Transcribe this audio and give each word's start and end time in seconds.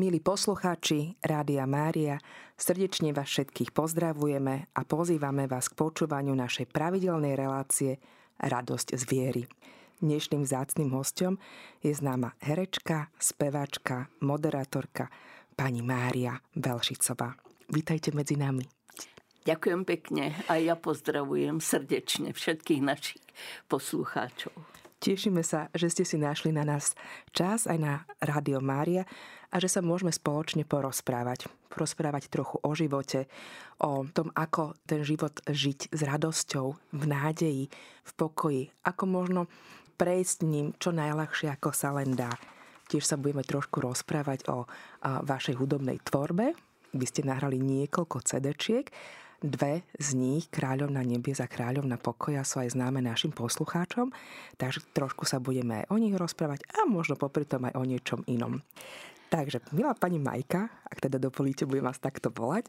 Milí 0.00 0.16
poslucháči 0.16 1.20
Rádia 1.20 1.68
Mária, 1.68 2.16
srdečne 2.56 3.12
vás 3.12 3.28
všetkých 3.28 3.76
pozdravujeme 3.76 4.72
a 4.72 4.80
pozývame 4.88 5.44
vás 5.44 5.68
k 5.68 5.76
počúvaniu 5.76 6.32
našej 6.32 6.72
pravidelnej 6.72 7.36
relácie 7.36 8.00
Radosť 8.40 8.96
z 8.96 9.02
viery. 9.04 9.44
Dnešným 10.00 10.40
zácným 10.48 10.96
hostom 10.96 11.36
je 11.84 11.92
známa 11.92 12.32
herečka, 12.40 13.12
spevačka, 13.20 14.08
moderátorka 14.24 15.12
pani 15.52 15.84
Mária 15.84 16.40
Velšicová. 16.56 17.36
Vítajte 17.68 18.16
medzi 18.16 18.40
nami. 18.40 18.64
Ďakujem 19.44 19.84
pekne 19.84 20.32
a 20.48 20.56
ja 20.56 20.80
pozdravujem 20.80 21.60
srdečne 21.60 22.32
všetkých 22.32 22.80
našich 22.80 23.24
poslucháčov. 23.68 24.79
Tešíme 25.00 25.40
sa, 25.40 25.72
že 25.72 25.88
ste 25.88 26.04
si 26.04 26.20
našli 26.20 26.52
na 26.52 26.60
nás 26.60 26.92
čas 27.32 27.64
aj 27.64 27.78
na 27.80 28.04
Rádio 28.20 28.60
Mária 28.60 29.08
a 29.48 29.56
že 29.56 29.72
sa 29.72 29.80
môžeme 29.80 30.12
spoločne 30.12 30.68
porozprávať. 30.68 31.48
Porozprávať 31.72 32.28
trochu 32.28 32.60
o 32.60 32.70
živote, 32.76 33.24
o 33.80 34.04
tom, 34.12 34.28
ako 34.36 34.76
ten 34.84 35.00
život 35.00 35.32
žiť 35.48 35.88
s 35.88 36.00
radosťou, 36.04 36.66
v 36.92 37.04
nádeji, 37.08 37.72
v 38.04 38.12
pokoji, 38.12 38.68
ako 38.84 39.04
možno 39.08 39.40
prejsť 39.96 40.44
ním 40.44 40.76
čo 40.76 40.92
najľahšie, 40.92 41.48
ako 41.48 41.72
sa 41.72 41.96
len 41.96 42.12
dá. 42.12 42.36
Tiež 42.92 43.08
sa 43.08 43.16
budeme 43.16 43.40
trošku 43.40 43.80
rozprávať 43.80 44.52
o 44.52 44.68
vašej 45.00 45.56
hudobnej 45.56 45.96
tvorbe. 46.04 46.52
Vy 46.92 47.04
ste 47.08 47.24
nahrali 47.24 47.56
niekoľko 47.56 48.20
CD-čiek 48.20 48.92
Dve 49.40 49.88
z 49.96 50.20
nich, 50.20 50.52
Kráľov 50.52 50.92
na 50.92 51.00
nebies 51.00 51.40
a 51.40 51.48
Kráľov 51.48 51.88
na 51.88 51.96
pokoja, 51.96 52.44
sú 52.44 52.60
aj 52.60 52.76
známe 52.76 53.00
našim 53.00 53.32
poslucháčom, 53.32 54.12
takže 54.60 54.84
trošku 54.92 55.24
sa 55.24 55.40
budeme 55.40 55.80
aj 55.80 55.86
o 55.88 55.96
nich 55.96 56.12
rozprávať 56.12 56.60
a 56.76 56.84
možno 56.84 57.16
popri 57.16 57.48
tom 57.48 57.64
aj 57.64 57.72
o 57.72 57.88
niečom 57.88 58.20
inom. 58.28 58.60
Takže, 59.32 59.64
milá 59.72 59.96
pani 59.96 60.20
Majka, 60.20 60.68
ak 60.84 61.08
teda 61.08 61.16
dovolíte, 61.16 61.64
budem 61.64 61.88
vás 61.88 61.96
takto 62.02 62.28
volať. 62.28 62.68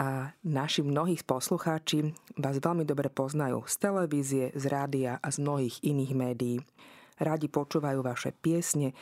A 0.00 0.32
naši 0.42 0.80
mnohých 0.80 1.28
poslucháči 1.28 2.10
vás 2.40 2.56
veľmi 2.56 2.88
dobre 2.88 3.12
poznajú 3.12 3.68
z 3.68 3.74
televízie, 3.78 4.44
z 4.56 4.64
rádia 4.66 5.20
a 5.20 5.28
z 5.28 5.44
mnohých 5.44 5.84
iných 5.84 6.12
médií. 6.16 6.56
Radi 7.20 7.52
počúvajú 7.52 8.00
vaše 8.00 8.32
piesne 8.32 8.96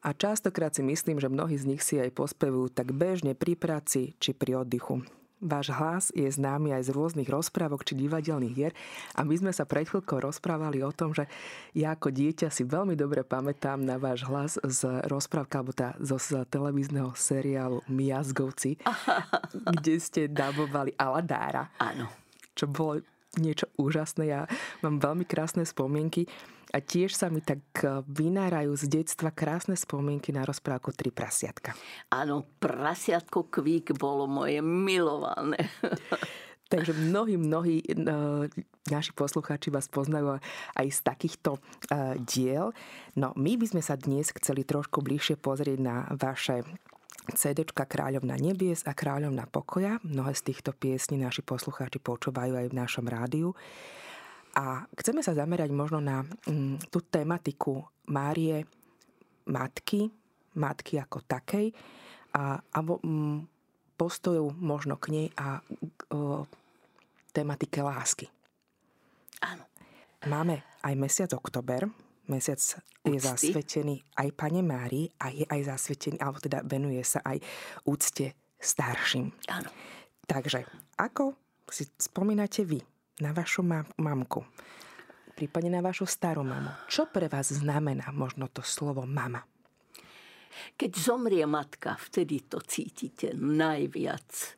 a 0.00 0.16
častokrát 0.16 0.72
si 0.72 0.80
myslím, 0.80 1.20
že 1.20 1.28
mnohí 1.28 1.60
z 1.60 1.68
nich 1.68 1.84
si 1.84 2.00
aj 2.00 2.16
pospevujú 2.16 2.72
tak 2.72 2.96
bežne 2.96 3.36
pri 3.36 3.52
práci 3.52 4.16
či 4.16 4.32
pri 4.32 4.64
oddychu. 4.64 5.19
Váš 5.40 5.72
hlas 5.72 6.04
je 6.12 6.28
známy 6.28 6.76
aj 6.76 6.88
z 6.88 6.90
rôznych 6.92 7.28
rozprávok 7.32 7.80
či 7.80 7.96
divadelných 7.96 8.54
hier 8.54 8.76
a 9.16 9.24
my 9.24 9.32
sme 9.40 9.52
sa 9.56 9.64
pred 9.64 9.88
chvíľkou 9.88 10.20
rozprávali 10.20 10.84
o 10.84 10.92
tom, 10.92 11.16
že 11.16 11.24
ja 11.72 11.96
ako 11.96 12.12
dieťa 12.12 12.52
si 12.52 12.68
veľmi 12.68 12.92
dobre 12.92 13.24
pamätám 13.24 13.80
na 13.80 13.96
váš 13.96 14.28
hlas 14.28 14.60
z 14.60 15.00
rozprávka 15.08 15.64
alebo 15.64 15.72
tá, 15.72 15.96
zo 15.96 16.20
z 16.20 16.44
televízneho 16.52 17.16
seriálu 17.16 17.80
Miazgovci, 17.88 18.76
kde 19.80 19.96
ste 19.96 20.28
dabovali 20.28 20.92
Aladára. 21.00 21.72
Áno. 21.80 22.12
Čo 22.52 22.68
bolo 22.68 23.00
niečo 23.40 23.70
úžasné. 23.80 24.28
Ja 24.28 24.40
mám 24.84 25.00
veľmi 25.00 25.24
krásne 25.24 25.64
spomienky. 25.64 26.28
A 26.70 26.78
tiež 26.78 27.18
sa 27.18 27.26
mi 27.26 27.42
tak 27.42 27.60
e, 27.82 28.00
vynárajú 28.06 28.74
z 28.78 29.02
detstva 29.02 29.34
krásne 29.34 29.74
spomienky 29.74 30.30
na 30.30 30.46
rozprávku 30.46 30.94
Tri 30.94 31.10
prasiatka. 31.10 31.74
Áno, 32.14 32.46
prasiatko 32.62 33.50
Kvík 33.50 33.98
bolo 33.98 34.30
moje 34.30 34.62
milované. 34.62 35.58
Takže 36.72 36.94
mnohí, 36.94 37.34
mnohí 37.34 37.82
e, 37.82 37.94
naši 38.86 39.10
poslucháči 39.10 39.74
vás 39.74 39.90
poznajú 39.90 40.38
aj 40.78 40.86
z 40.86 41.00
takýchto 41.02 41.58
e, 41.58 41.60
diel. 42.22 42.70
No 43.18 43.34
my 43.34 43.58
by 43.58 43.66
sme 43.66 43.82
sa 43.82 43.98
dnes 43.98 44.30
chceli 44.30 44.62
trošku 44.62 45.02
bližšie 45.02 45.34
pozrieť 45.42 45.78
na 45.82 46.06
vaše 46.14 46.62
CD 47.34 47.66
Kráľovna 47.66 48.38
nebies 48.38 48.86
a 48.86 48.94
Kráľovna 48.94 49.50
pokoja. 49.50 49.98
Mnohé 50.06 50.32
z 50.38 50.54
týchto 50.54 50.70
piesní 50.70 51.18
naši 51.18 51.42
poslucháči 51.42 51.98
počúvajú 51.98 52.54
aj 52.54 52.66
v 52.70 52.78
našom 52.78 53.06
rádiu. 53.10 53.54
A 54.56 54.82
chceme 54.98 55.22
sa 55.22 55.36
zamerať 55.36 55.70
možno 55.70 56.02
na 56.02 56.26
mm, 56.46 56.90
tú 56.90 57.02
tematiku 57.06 57.86
Márie, 58.10 58.66
matky, 59.46 60.10
matky 60.58 60.98
ako 60.98 61.22
takej, 61.22 61.70
a, 62.34 62.58
a 62.58 62.78
mm, 62.82 63.46
postojov 63.94 64.56
možno 64.56 64.96
k 64.98 65.06
nej 65.12 65.28
a 65.38 65.62
o, 66.10 66.46
tematike 67.30 67.84
lásky. 67.84 68.26
Áno. 69.44 69.64
Máme 70.26 70.64
aj 70.84 70.94
mesiac 70.98 71.30
oktober, 71.32 71.88
mesiac 72.28 72.60
je 72.60 73.16
Úcty. 73.16 73.24
zasvetený 73.24 74.04
aj 74.20 74.28
Pane 74.36 74.60
Márii 74.60 75.08
a 75.20 75.32
je 75.32 75.44
aj 75.48 75.76
zasvetený, 75.76 76.20
alebo 76.20 76.38
teda 76.40 76.60
venuje 76.66 77.00
sa 77.04 77.24
aj 77.24 77.40
úcte 77.88 78.36
starším. 78.60 79.32
Áno. 79.48 79.70
Takže, 80.28 80.68
ako 81.00 81.34
si 81.70 81.88
spomínate 81.96 82.66
vy 82.66 82.78
na 83.20 83.36
vašu 83.36 83.62
mamku, 84.00 84.44
prípadne 85.36 85.76
na 85.76 85.84
vašu 85.84 86.08
starú 86.08 86.44
mamu. 86.44 86.72
Čo 86.88 87.08
pre 87.08 87.28
vás 87.28 87.52
znamená 87.52 88.08
možno 88.12 88.48
to 88.48 88.64
slovo 88.64 89.04
mama? 89.04 89.44
Keď 90.76 90.92
zomrie 90.96 91.44
matka, 91.46 91.96
vtedy 91.96 92.44
to 92.48 92.60
cítite 92.60 93.32
najviac. 93.36 94.56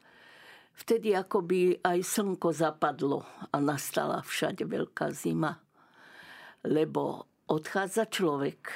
Vtedy 0.73 1.13
akoby 1.15 1.79
aj 1.85 2.01
slnko 2.01 2.51
zapadlo 2.51 3.23
a 3.53 3.61
nastala 3.61 4.25
všade 4.25 4.65
veľká 4.67 5.13
zima. 5.13 5.61
Lebo 6.65 7.29
odchádza 7.47 8.09
človek, 8.09 8.73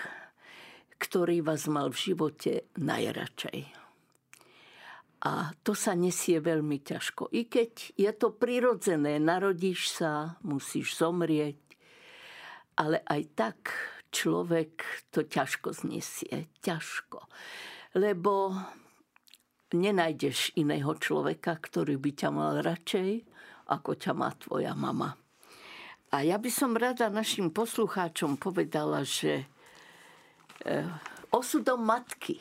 ktorý 1.01 1.41
vás 1.41 1.67
mal 1.67 1.89
v 1.91 2.13
živote 2.13 2.53
najradšej. 2.77 3.76
A 5.27 5.51
to 5.67 5.75
sa 5.75 5.99
nesie 5.99 6.39
veľmi 6.39 6.87
ťažko. 6.87 7.35
I 7.35 7.51
keď 7.51 7.99
je 7.99 8.11
to 8.15 8.31
prirodzené, 8.31 9.19
narodíš 9.19 9.91
sa, 9.99 10.39
musíš 10.47 10.95
zomrieť, 10.95 11.59
ale 12.79 13.03
aj 13.03 13.23
tak 13.35 13.59
človek 14.15 14.87
to 15.11 15.27
ťažko 15.27 15.75
znesie. 15.75 16.47
Ťažko. 16.63 17.27
Lebo 17.99 18.55
nenájdeš 19.75 20.55
iného 20.55 20.95
človeka, 20.95 21.59
ktorý 21.59 21.99
by 21.99 22.11
ťa 22.15 22.31
mal 22.31 22.63
radšej, 22.63 23.27
ako 23.67 23.91
ťa 23.99 24.13
má 24.15 24.31
tvoja 24.39 24.79
mama. 24.79 25.19
A 26.15 26.23
ja 26.23 26.39
by 26.39 26.51
som 26.55 26.79
rada 26.79 27.11
našim 27.11 27.51
poslucháčom 27.51 28.39
povedala, 28.39 29.03
že 29.03 29.43
eh, 30.63 30.87
osudom 31.35 31.83
matky 31.83 32.39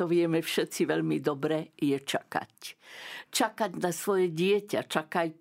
to 0.00 0.08
vieme 0.08 0.40
všetci 0.40 0.88
veľmi 0.88 1.20
dobre, 1.20 1.76
je 1.76 2.00
čakať. 2.00 2.52
Čakať 3.28 3.72
na 3.84 3.92
svoje 3.92 4.32
dieťa, 4.32 4.88
čakať, 4.88 5.36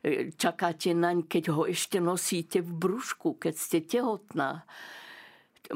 e, 0.00 0.32
čakáte 0.32 0.96
naň, 0.96 1.28
keď 1.28 1.52
ho 1.52 1.68
ešte 1.68 2.00
nosíte 2.00 2.64
v 2.64 2.72
brúšku, 2.72 3.36
keď 3.36 3.52
ste 3.52 3.84
tehotná. 3.84 4.64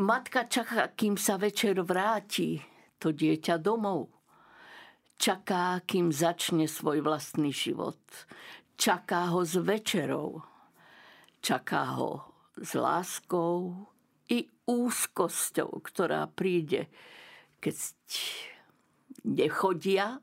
Matka 0.01 0.49
čaká, 0.49 0.97
kým 0.97 1.21
sa 1.21 1.37
večer 1.37 1.77
vráti 1.85 2.57
to 2.97 3.13
dieťa 3.13 3.61
domov. 3.61 4.09
Čaká, 5.21 5.85
kým 5.85 6.09
začne 6.09 6.65
svoj 6.73 7.05
vlastný 7.05 7.53
život. 7.53 8.01
Čaká 8.81 9.29
ho 9.37 9.45
s 9.45 9.61
večerou. 9.61 10.41
Čaká 11.45 12.01
ho 12.01 12.33
s 12.57 12.73
láskou 12.73 13.77
i 14.33 14.49
úzkosťou, 14.65 15.85
ktorá 15.85 16.25
príde 16.33 16.89
keď 17.61 17.77
nechodia, 19.27 20.23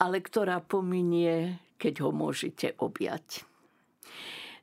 ale 0.00 0.24
ktorá 0.24 0.64
pominie, 0.64 1.60
keď 1.76 2.08
ho 2.08 2.10
môžete 2.10 2.74
objať. 2.80 3.44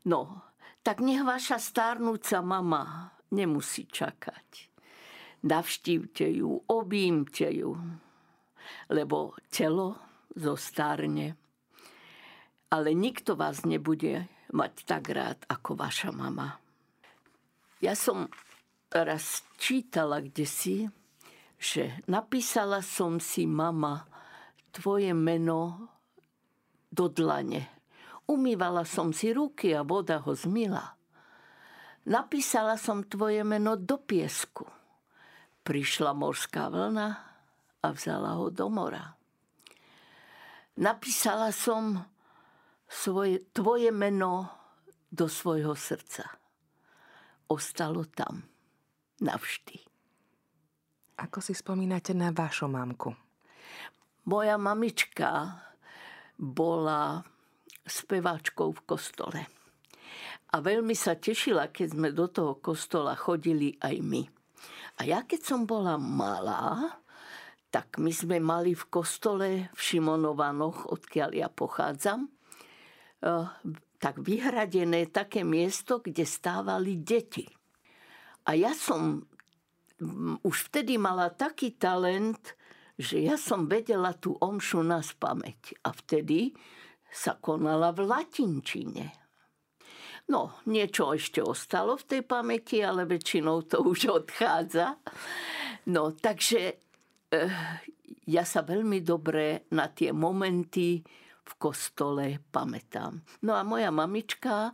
No, 0.05 0.45
tak 0.85 1.01
nech 1.01 1.21
vaša 1.25 1.57
stárnúca 1.57 2.45
mama 2.45 3.13
nemusí 3.33 3.89
čakať. 3.89 4.69
Navštívte 5.45 6.25
ju, 6.29 6.61
objímte 6.69 7.49
ju, 7.53 7.77
lebo 8.89 9.37
telo 9.49 9.97
zostarne. 10.33 11.37
Ale 12.73 12.97
nikto 12.97 13.37
vás 13.37 13.61
nebude 13.65 14.25
mať 14.53 14.73
tak 14.85 15.09
rád 15.13 15.39
ako 15.45 15.77
vaša 15.77 16.09
mama. 16.09 16.57
Ja 17.81 17.93
som 17.93 18.29
raz 18.89 19.45
čítala 19.61 20.21
kde 20.21 20.45
si, 20.49 20.89
že 21.55 21.99
napísala 22.05 22.83
som 22.83 23.17
si 23.19 23.47
mama 23.47 24.05
tvoje 24.75 25.15
meno 25.15 25.91
do 26.91 27.07
dlane. 27.07 27.71
Umývala 28.25 28.83
som 28.83 29.13
si 29.13 29.31
ruky 29.31 29.71
a 29.71 29.85
voda 29.85 30.19
ho 30.19 30.33
zmila. 30.33 30.97
Napísala 32.05 32.77
som 32.77 33.05
tvoje 33.05 33.41
meno 33.41 33.77
do 33.79 33.97
piesku. 34.01 34.65
Prišla 35.65 36.13
morská 36.13 36.69
vlna 36.69 37.07
a 37.81 37.87
vzala 37.89 38.37
ho 38.37 38.53
do 38.53 38.69
mora. 38.69 39.17
Napísala 40.75 41.55
som 41.55 42.03
svoje, 42.89 43.47
tvoje 43.55 43.89
meno 43.89 44.49
do 45.09 45.31
svojho 45.31 45.73
srdca. 45.73 46.27
Ostalo 47.47 48.03
tam 48.09 48.43
navždy. 49.21 49.94
Ako 51.15 51.39
si 51.39 51.55
spomínate 51.55 52.11
na 52.11 52.35
vašu 52.35 52.67
mamku? 52.67 53.15
Moja 54.27 54.59
mamička 54.59 55.63
bola 56.35 57.23
speváčkou 57.85 58.73
v 58.75 58.81
kostole. 58.83 59.41
A 60.51 60.59
veľmi 60.59 60.91
sa 60.97 61.15
tešila, 61.15 61.71
keď 61.71 61.87
sme 61.95 62.09
do 62.11 62.27
toho 62.27 62.59
kostola 62.59 63.15
chodili 63.15 63.75
aj 63.79 63.95
my. 64.01 64.23
A 64.99 65.07
ja 65.07 65.23
keď 65.23 65.41
som 65.43 65.61
bola 65.63 65.95
malá, 65.95 66.95
tak 67.71 67.99
my 67.99 68.11
sme 68.11 68.39
mali 68.39 68.71
v 68.71 68.87
kostole 68.87 69.47
v 69.71 69.79
Šimonovanoch, 69.79 70.87
odkiaľ 70.95 71.29
ja 71.35 71.47
pochádzam, 71.51 72.27
eh, 72.27 73.45
tak 73.99 74.15
vyhradené 74.23 75.11
také 75.11 75.43
miesto, 75.43 75.99
kde 75.99 76.23
stávali 76.23 77.03
deti. 77.03 77.43
A 78.47 78.55
ja 78.55 78.71
som 78.71 79.27
už 80.41 80.71
vtedy 80.71 80.95
mala 80.95 81.33
taký 81.33 81.75
talent, 81.75 82.55
že 82.95 83.19
ja 83.23 83.35
som 83.35 83.67
vedela 83.67 84.15
tú 84.15 84.39
omšu 84.39 84.85
na 84.85 85.03
spameť. 85.03 85.83
A 85.83 85.91
vtedy 85.91 86.55
sa 87.11 87.35
konala 87.35 87.91
v 87.91 88.07
latinčine. 88.07 89.05
No, 90.25 90.57
niečo 90.65 91.13
ešte 91.13 91.43
ostalo 91.43 91.99
v 92.01 92.07
tej 92.17 92.21
pamäti, 92.25 92.81
ale 92.81 93.05
väčšinou 93.05 93.69
to 93.69 93.85
už 93.85 94.09
odchádza. 94.25 94.97
No, 95.85 96.17
takže 96.17 96.85
Eh, 97.35 97.51
ja 98.25 98.43
sa 98.45 98.61
veľmi 98.61 99.01
dobre 99.01 99.69
na 99.73 99.89
tie 99.89 100.13
momenty 100.13 101.01
v 101.45 101.53
kostole 101.61 102.41
pamätám. 102.49 103.21
No 103.45 103.53
a 103.53 103.61
moja 103.61 103.93
mamička 103.93 104.73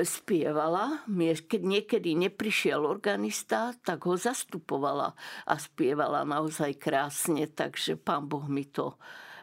spievala, 0.00 1.04
keď 1.44 1.60
niekedy 1.60 2.16
neprišiel 2.16 2.80
organista, 2.80 3.76
tak 3.84 4.08
ho 4.08 4.16
zastupovala 4.16 5.12
a 5.44 5.54
spievala 5.60 6.24
naozaj 6.24 6.80
krásne, 6.80 7.44
takže 7.44 8.00
pán 8.00 8.24
Boh 8.24 8.48
mi 8.48 8.64
to 8.64 8.96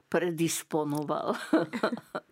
predisponoval. 0.10 1.38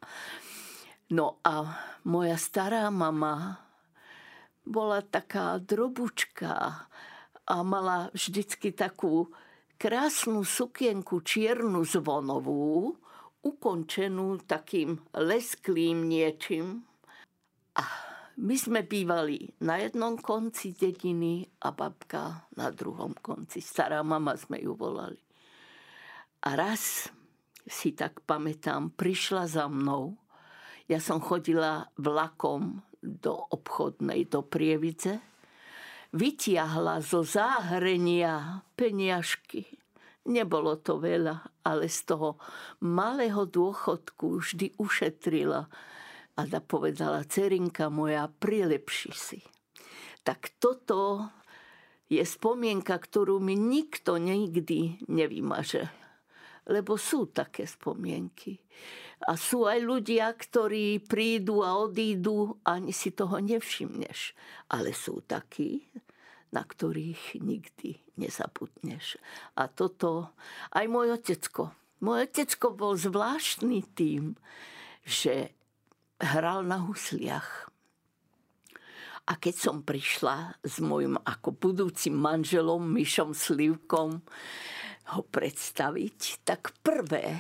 no 1.18 1.38
a 1.46 1.78
moja 2.10 2.38
stará 2.42 2.90
mama 2.90 3.62
bola 4.66 5.06
taká 5.06 5.62
drobučka 5.62 6.90
a 7.48 7.56
mala 7.64 8.10
vždycky 8.12 8.74
takú 8.74 9.30
krásnu 9.78 10.42
sukienku 10.42 11.22
čiernu 11.22 11.86
zvonovú, 11.86 12.98
ukončenú 13.46 14.42
takým 14.44 15.00
lesklým 15.14 16.10
niečím. 16.10 16.84
A 17.78 18.07
my 18.38 18.56
sme 18.56 18.86
bývali 18.86 19.50
na 19.66 19.82
jednom 19.82 20.14
konci 20.18 20.78
dediny 20.78 21.42
a 21.66 21.74
babka 21.74 22.46
na 22.54 22.70
druhom 22.70 23.18
konci. 23.18 23.58
Stará 23.62 24.06
mama 24.06 24.38
sme 24.38 24.62
ju 24.62 24.78
volali. 24.78 25.18
A 26.46 26.54
raz 26.54 27.10
si 27.66 27.98
tak 27.98 28.22
pamätám, 28.24 28.94
prišla 28.94 29.50
za 29.50 29.66
mnou. 29.66 30.16
Ja 30.86 31.02
som 31.02 31.18
chodila 31.18 31.90
vlakom 31.98 32.86
do 33.02 33.34
obchodnej, 33.52 34.30
do 34.30 34.46
Prievidze 34.46 35.20
vytiahla 36.16 37.04
zo 37.04 37.26
záhrenia 37.26 38.64
peniažky. 38.80 39.68
Nebolo 40.28 40.80
to 40.80 41.00
veľa, 41.00 41.64
ale 41.64 41.88
z 41.88 42.16
toho 42.16 42.40
malého 42.84 43.48
dôchodku 43.48 44.44
vždy 44.44 44.76
ušetrila 44.80 45.68
a 46.38 46.46
da 46.46 46.62
povedala, 46.62 47.26
cerinka 47.26 47.90
moja, 47.90 48.30
prilepši 48.30 49.12
si. 49.12 49.40
Tak 50.22 50.62
toto 50.62 51.26
je 52.08 52.22
spomienka, 52.22 52.94
ktorú 52.94 53.42
mi 53.42 53.58
nikto 53.58 54.22
nikdy 54.22 55.02
nevymaže. 55.10 55.90
Lebo 56.68 57.00
sú 57.00 57.32
také 57.32 57.66
spomienky. 57.66 58.60
A 59.26 59.34
sú 59.34 59.66
aj 59.66 59.82
ľudia, 59.82 60.30
ktorí 60.36 61.02
prídu 61.02 61.66
a 61.66 61.80
odídu 61.80 62.60
ani 62.62 62.94
si 62.94 63.16
toho 63.16 63.42
nevšimneš. 63.42 64.36
Ale 64.70 64.94
sú 64.94 65.24
takí, 65.26 65.90
na 66.54 66.62
ktorých 66.62 67.40
nikdy 67.42 67.98
nezabudneš. 68.20 69.18
A 69.58 69.72
toto 69.72 70.38
aj 70.76 70.86
môj 70.86 71.18
otecko. 71.18 71.74
Môj 72.04 72.30
otecko 72.30 72.78
bol 72.78 72.94
zvláštny 72.94 73.82
tým, 73.98 74.38
že 75.08 75.57
hral 76.22 76.66
na 76.66 76.82
husliach. 76.82 77.70
A 79.28 79.36
keď 79.36 79.56
som 79.60 79.84
prišla 79.84 80.64
s 80.64 80.80
môjim 80.80 81.20
ako 81.20 81.52
budúcim 81.52 82.16
manželom 82.16 82.80
Myšom 82.80 83.36
Slivkom 83.36 84.24
ho 85.08 85.22
predstaviť, 85.28 86.48
tak 86.48 86.72
prvé 86.80 87.36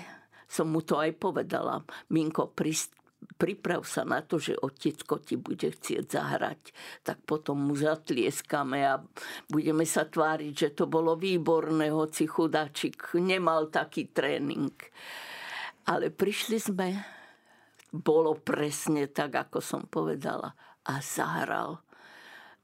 som 0.51 0.67
mu 0.67 0.83
to 0.83 0.99
aj 0.99 1.15
povedala. 1.15 1.79
Minko, 2.11 2.51
prist, 2.51 2.91
priprav 3.39 3.87
sa 3.87 4.03
na 4.03 4.19
to, 4.19 4.35
že 4.35 4.59
otecko 4.59 5.19
ti 5.23 5.39
bude 5.39 5.71
chcieť 5.71 6.03
zahrať, 6.11 6.61
tak 7.07 7.23
potom 7.23 7.71
mu 7.71 7.75
zatlieskame 7.75 8.83
a 8.83 8.99
budeme 9.47 9.87
sa 9.87 10.03
tváriť, 10.07 10.53
že 10.55 10.69
to 10.75 10.91
bolo 10.91 11.15
výborné, 11.15 11.87
hoci 11.87 12.27
chudáčik 12.27 13.15
nemal 13.19 13.71
taký 13.71 14.11
tréning. 14.11 14.75
Ale 15.87 16.11
prišli 16.11 16.59
sme, 16.59 17.16
bolo 17.91 18.35
presne 18.35 19.07
tak, 19.07 19.35
ako 19.47 19.63
som 19.63 19.81
povedala 19.87 20.51
a 20.87 20.99
zahral. 20.99 21.83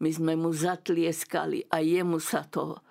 My 0.04 0.12
sme 0.12 0.36
mu 0.36 0.52
zatlieskali 0.52 1.68
a 1.72 1.80
jemu 1.80 2.20
sa 2.20 2.44
to 2.44 2.84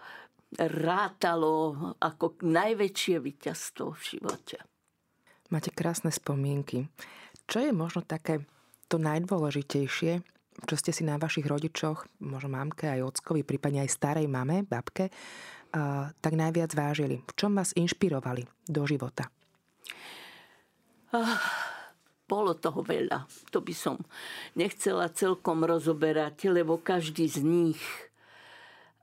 rátalo 0.56 1.96
ako 2.00 2.40
najväčšie 2.44 3.16
víťazstvo 3.20 3.92
v 3.92 4.00
živote. 4.16 4.56
Máte 5.52 5.68
krásne 5.72 6.08
spomienky. 6.08 6.88
Čo 7.44 7.68
je 7.68 7.72
možno 7.76 8.00
také 8.04 8.44
to 8.88 8.96
najdôležitejšie, 8.96 10.24
čo 10.68 10.74
ste 10.76 10.92
si 10.92 11.04
na 11.04 11.16
vašich 11.16 11.48
rodičoch, 11.48 12.04
možno 12.20 12.52
mamke 12.52 12.88
aj 12.88 13.16
ockovi, 13.16 13.44
prípadne 13.44 13.84
aj 13.84 13.92
starej 13.92 14.28
mame, 14.28 14.64
babke, 14.64 15.08
tak 16.20 16.32
najviac 16.36 16.72
vážili? 16.76 17.24
V 17.24 17.32
čom 17.32 17.56
vás 17.56 17.72
inšpirovali 17.72 18.44
do 18.68 18.84
života? 18.84 19.32
Ah, 21.12 21.40
bolo 22.32 22.56
toho 22.56 22.80
veľa. 22.80 23.28
To 23.52 23.60
by 23.60 23.74
som 23.76 24.00
nechcela 24.56 25.12
celkom 25.12 25.68
rozoberať, 25.68 26.48
lebo 26.48 26.80
každý 26.80 27.28
z 27.28 27.44
nich 27.44 27.82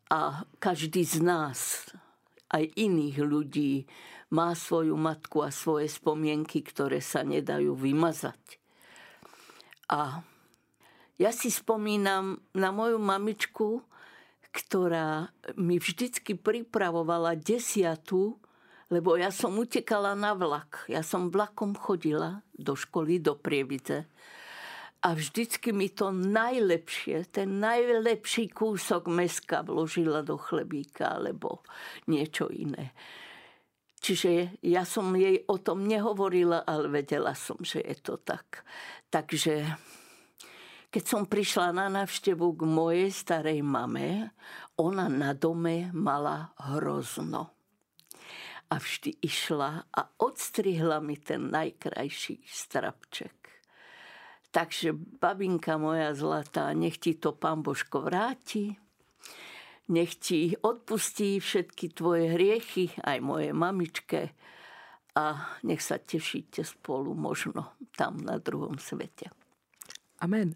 a 0.09 0.41
každý 0.57 1.05
z 1.05 1.21
nás, 1.21 1.85
aj 2.49 2.65
iných 2.73 3.17
ľudí, 3.21 3.85
má 4.33 4.57
svoju 4.57 4.97
matku 4.97 5.45
a 5.45 5.53
svoje 5.53 5.85
spomienky, 5.85 6.65
ktoré 6.65 6.97
sa 6.97 7.21
nedajú 7.21 7.77
vymazať. 7.77 8.57
A 9.93 10.25
ja 11.21 11.29
si 11.29 11.53
spomínam 11.53 12.41
na 12.57 12.69
moju 12.73 12.97
mamičku, 12.97 13.85
ktorá 14.49 15.29
mi 15.61 15.77
vždycky 15.77 16.33
pripravovala 16.33 17.37
desiatu, 17.37 18.41
lebo 18.89 19.13
ja 19.15 19.29
som 19.29 19.53
utekala 19.53 20.17
na 20.17 20.33
vlak. 20.33 20.89
Ja 20.89 21.05
som 21.05 21.29
vlakom 21.29 21.77
chodila 21.77 22.41
do 22.57 22.73
školy, 22.73 23.21
do 23.21 23.37
Prievidze. 23.37 24.09
A 24.99 25.15
vždycky 25.15 25.71
mi 25.71 25.87
to 25.87 26.11
najlepšie, 26.11 27.31
ten 27.31 27.63
najlepší 27.63 28.51
kúsok 28.51 29.07
meska 29.07 29.63
vložila 29.63 30.25
do 30.25 30.35
chlebíka 30.35 31.15
alebo 31.15 31.63
niečo 32.11 32.51
iné. 32.51 32.91
Čiže 33.99 34.59
ja 34.63 34.83
som 34.83 35.11
jej 35.15 35.43
o 35.47 35.55
tom 35.59 35.87
nehovorila, 35.87 36.67
ale 36.67 36.91
vedela 36.91 37.31
som, 37.35 37.55
že 37.63 37.79
je 37.79 37.95
to 37.99 38.19
tak. 38.19 38.67
Takže 39.07 39.63
keď 40.89 41.03
som 41.05 41.29
prišla 41.29 41.75
na 41.75 41.87
návštevu 41.87 42.57
k 42.57 42.61
mojej 42.65 43.09
starej 43.13 43.61
mame, 43.61 44.33
ona 44.79 45.05
na 45.11 45.37
dome 45.37 45.93
mala 45.95 46.51
hrozno. 46.75 47.58
A 48.69 48.77
vždy 48.77 49.17
išla 49.25 49.89
a 49.89 50.01
odstrihla 50.21 51.01
mi 51.01 51.17
ten 51.17 51.49
najkrajší 51.49 52.45
strapček. 52.45 53.33
Takže 54.49 54.93
babinka 54.93 55.77
moja 55.77 56.13
zlatá, 56.13 56.73
nech 56.73 57.01
ti 57.01 57.17
to 57.17 57.33
pán 57.33 57.65
Božko 57.65 58.05
vráti 58.05 58.77
nech 59.89 60.21
ti 60.21 60.53
odpustí 60.53 61.41
všetky 61.41 61.97
tvoje 61.97 62.37
hriechy, 62.37 62.93
aj 63.01 63.17
moje 63.25 63.49
mamičke 63.51 64.37
a 65.17 65.57
nech 65.65 65.81
sa 65.81 65.97
tešíte 65.97 66.61
spolu 66.61 67.17
možno 67.17 67.73
tam 67.97 68.21
na 68.21 68.37
druhom 68.37 68.77
svete. 68.77 69.33
Amen. 70.21 70.53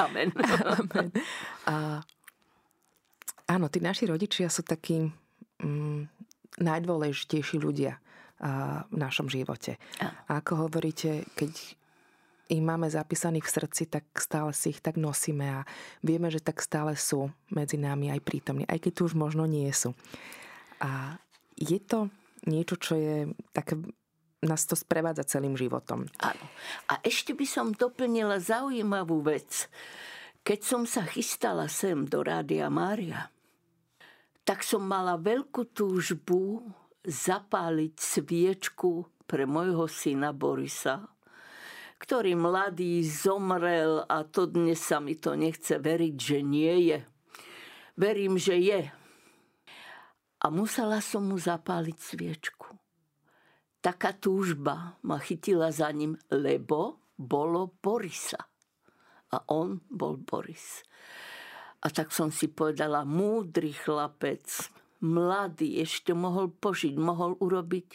Amen. 0.00 0.32
Amen. 0.80 1.08
A, 1.68 2.00
áno, 3.44 3.66
tí 3.68 3.78
naši 3.84 4.08
rodičia 4.08 4.48
sú 4.48 4.64
takí 4.64 5.12
mm, 5.60 6.21
najdôležitejší 6.60 7.56
ľudia 7.62 8.02
v 8.90 8.96
našom 8.98 9.30
živote. 9.30 9.78
A 10.02 10.42
ako 10.42 10.66
hovoríte, 10.66 11.24
keď 11.38 11.52
ich 12.50 12.60
máme 12.60 12.90
zapísaných 12.90 13.48
v 13.48 13.54
srdci, 13.54 13.82
tak 13.88 14.04
stále 14.20 14.52
si 14.52 14.76
ich 14.76 14.84
tak 14.84 15.00
nosíme 15.00 15.62
a 15.62 15.64
vieme, 16.04 16.28
že 16.28 16.42
tak 16.42 16.60
stále 16.60 16.98
sú 16.98 17.32
medzi 17.48 17.80
nami 17.80 18.12
aj 18.12 18.20
prítomní, 18.20 18.68
aj 18.68 18.82
keď 18.82 18.92
tu 18.92 19.02
už 19.08 19.14
možno 19.16 19.48
nie 19.48 19.70
sú. 19.72 19.96
A 20.82 21.16
je 21.56 21.80
to 21.80 22.12
niečo, 22.44 22.76
čo 22.76 22.98
je 22.98 23.16
také 23.56 23.78
nás 24.42 24.66
to 24.66 24.74
sprevádza 24.74 25.24
celým 25.38 25.54
životom. 25.54 26.10
Áno. 26.20 26.44
A 26.90 26.98
ešte 27.06 27.32
by 27.32 27.46
som 27.46 27.70
doplnila 27.70 28.42
zaujímavú 28.42 29.22
vec. 29.22 29.70
Keď 30.42 30.60
som 30.60 30.82
sa 30.84 31.06
chystala 31.06 31.70
sem 31.70 32.04
do 32.04 32.20
Rádia 32.26 32.66
Mária, 32.66 33.31
tak 34.42 34.66
som 34.66 34.82
mala 34.82 35.18
veľkú 35.18 35.70
túžbu 35.70 36.66
zapáliť 37.06 37.94
sviečku 37.98 39.06
pre 39.26 39.46
môjho 39.46 39.86
syna 39.86 40.34
Borisa, 40.34 41.06
ktorý 42.02 42.34
mladý 42.34 43.06
zomrel 43.06 44.02
a 44.10 44.26
to 44.26 44.50
dnes 44.50 44.82
sa 44.82 44.98
mi 44.98 45.14
to 45.14 45.38
nechce 45.38 45.78
veriť, 45.78 46.14
že 46.18 46.38
nie 46.42 46.90
je. 46.90 46.98
Verím, 47.94 48.34
že 48.34 48.58
je. 48.58 48.82
A 50.42 50.46
musela 50.50 50.98
som 50.98 51.30
mu 51.30 51.38
zapáliť 51.38 51.98
sviečku. 52.02 52.74
Taká 53.78 54.14
túžba 54.18 54.98
ma 55.06 55.18
chytila 55.22 55.70
za 55.70 55.90
ním, 55.94 56.18
lebo 56.30 57.02
bolo 57.14 57.78
Borisa. 57.78 58.50
A 59.32 59.38
on 59.54 59.80
bol 59.86 60.18
Boris. 60.18 60.82
A 61.82 61.90
tak 61.90 62.14
som 62.14 62.30
si 62.30 62.46
povedala, 62.46 63.02
múdry 63.02 63.74
chlapec, 63.74 64.46
mladý, 65.02 65.82
ešte 65.82 66.14
mohol 66.14 66.50
požiť, 66.50 66.94
mohol 66.94 67.34
urobiť 67.42 67.88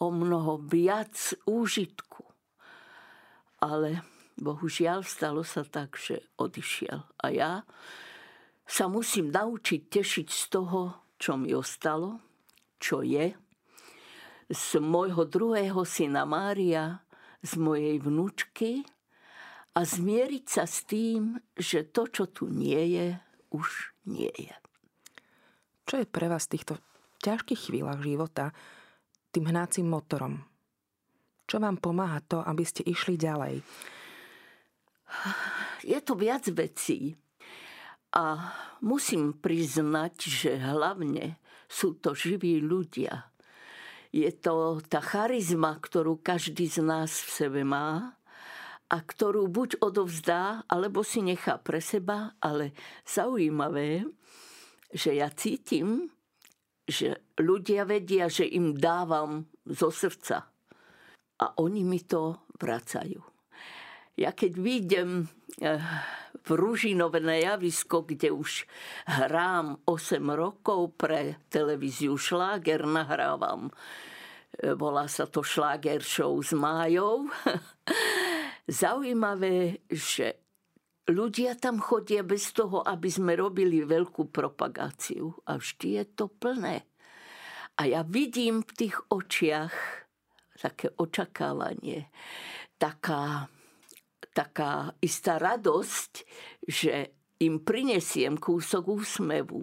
o 0.00 0.08
mnoho 0.08 0.64
viac 0.64 1.36
úžitku 1.44 2.28
ale 3.58 4.06
bohužiaľ 4.38 5.02
stalo 5.02 5.42
sa 5.42 5.66
tak, 5.66 5.98
že 5.98 6.22
odišiel. 6.38 6.98
A 7.22 7.26
ja 7.34 7.52
sa 8.68 8.86
musím 8.86 9.34
naučiť 9.34 9.90
tešiť 9.90 10.28
z 10.28 10.42
toho, 10.52 10.80
čo 11.18 11.34
mi 11.34 11.50
ostalo, 11.54 12.22
čo 12.78 13.02
je, 13.02 13.34
z 14.48 14.68
môjho 14.80 15.26
druhého 15.26 15.82
syna 15.82 16.22
Mária, 16.24 17.02
z 17.42 17.58
mojej 17.58 17.98
vnúčky 18.00 18.86
a 19.78 19.86
zmieriť 19.86 20.44
sa 20.50 20.66
s 20.66 20.82
tým, 20.90 21.38
že 21.54 21.86
to, 21.86 22.10
čo 22.10 22.26
tu 22.26 22.50
nie 22.50 22.98
je, 22.98 23.14
už 23.54 23.94
nie 24.10 24.34
je. 24.34 24.56
Čo 25.86 26.02
je 26.02 26.06
pre 26.10 26.26
vás 26.26 26.50
v 26.50 26.58
týchto 26.58 26.74
ťažkých 27.22 27.70
chvíľach 27.70 28.02
života 28.02 28.50
tým 29.30 29.54
hnácim 29.54 29.86
motorom? 29.86 30.42
Čo 31.46 31.62
vám 31.62 31.78
pomáha 31.78 32.18
to, 32.26 32.42
aby 32.42 32.66
ste 32.66 32.82
išli 32.90 33.14
ďalej? 33.14 33.62
Je 35.86 35.98
to 36.02 36.18
viac 36.18 36.42
vecí. 36.50 37.14
A 38.18 38.50
musím 38.82 39.30
priznať, 39.38 40.26
že 40.26 40.58
hlavne 40.58 41.38
sú 41.70 42.02
to 42.02 42.18
živí 42.18 42.58
ľudia. 42.58 43.30
Je 44.10 44.26
to 44.34 44.82
tá 44.90 44.98
charizma, 44.98 45.78
ktorú 45.78 46.18
každý 46.18 46.66
z 46.66 46.82
nás 46.82 47.14
v 47.22 47.30
sebe 47.30 47.62
má 47.62 48.17
a 48.88 48.96
ktorú 49.04 49.52
buď 49.52 49.84
odovzdá, 49.84 50.64
alebo 50.64 51.04
si 51.04 51.20
nechá 51.20 51.60
pre 51.60 51.84
seba, 51.84 52.32
ale 52.40 52.72
zaujímavé, 53.04 54.08
že 54.88 55.12
ja 55.12 55.28
cítim, 55.28 56.08
že 56.88 57.20
ľudia 57.36 57.84
vedia, 57.84 58.32
že 58.32 58.48
im 58.48 58.72
dávam 58.72 59.44
zo 59.68 59.92
srdca 59.92 60.48
a 61.38 61.46
oni 61.60 61.84
mi 61.84 62.00
to 62.02 62.48
vracajú. 62.56 63.20
Ja 64.18 64.34
keď 64.34 64.52
vidím 64.58 65.28
eh, 65.62 65.78
v 66.42 66.48
Ružinove 66.50 67.22
na 67.22 67.38
javisko, 67.38 68.02
kde 68.02 68.34
už 68.34 68.66
hrám 69.06 69.84
8 69.86 70.18
rokov 70.34 70.98
pre 70.98 71.38
televíziu 71.52 72.18
Šláger, 72.18 72.82
nahrávam. 72.82 73.70
Eh, 74.58 74.74
volá 74.74 75.06
sa 75.06 75.30
to 75.30 75.44
Šláger 75.46 76.02
Show 76.02 76.40
s 76.42 76.50
Májou. 76.56 77.30
Zaujímavé, 78.68 79.80
že 79.88 80.44
ľudia 81.08 81.56
tam 81.56 81.80
chodia 81.80 82.20
bez 82.20 82.52
toho, 82.52 82.84
aby 82.84 83.08
sme 83.08 83.32
robili 83.32 83.80
veľkú 83.80 84.28
propagáciu. 84.28 85.32
A 85.48 85.56
vždy 85.56 85.88
je 85.96 86.04
to 86.12 86.28
plné. 86.28 86.84
A 87.80 87.88
ja 87.88 88.04
vidím 88.04 88.60
v 88.60 88.72
tých 88.76 88.96
očiach, 89.08 89.72
také 90.58 90.90
očakávanie, 90.98 92.10
taká, 92.76 93.48
taká 94.34 94.92
istá 95.00 95.38
radosť, 95.38 96.12
že 96.66 97.17
im 97.38 97.62
prinesiem 97.62 98.34
kúsok 98.34 98.98
úsmevu, 98.98 99.62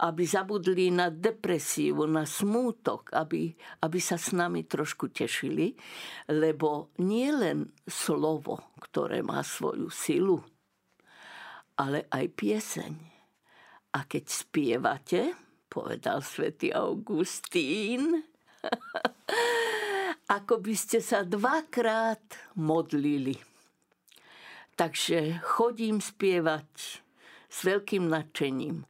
aby 0.00 0.24
zabudli 0.24 0.88
na 0.88 1.12
depresiu, 1.12 2.08
na 2.08 2.24
smútok, 2.24 3.12
aby, 3.12 3.52
aby 3.84 3.98
sa 4.00 4.16
s 4.16 4.32
nami 4.32 4.64
trošku 4.64 5.12
tešili, 5.12 5.76
lebo 6.32 6.96
nie 7.04 7.28
len 7.28 7.68
slovo, 7.84 8.72
ktoré 8.80 9.20
má 9.20 9.44
svoju 9.44 9.92
silu, 9.92 10.40
ale 11.76 12.08
aj 12.08 12.24
pieseň. 12.32 12.92
A 13.92 14.08
keď 14.08 14.24
spievate, 14.32 15.20
povedal 15.68 16.24
svätý 16.24 16.72
Augustín, 16.72 18.24
ako 20.36 20.64
by 20.64 20.72
ste 20.72 21.04
sa 21.04 21.28
dvakrát 21.28 22.56
modlili. 22.56 23.36
Takže 24.72 25.44
chodím 25.44 26.00
spievať 26.00 27.01
s 27.52 27.68
veľkým 27.68 28.08
nadšením. 28.08 28.88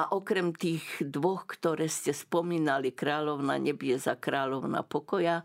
A 0.00 0.16
okrem 0.16 0.56
tých 0.56 0.84
dvoch, 1.04 1.44
ktoré 1.44 1.92
ste 1.92 2.16
spomínali, 2.16 2.96
Kráľovna 2.96 3.60
nebies 3.60 4.08
a 4.08 4.16
Kráľovna 4.16 4.80
pokoja, 4.80 5.44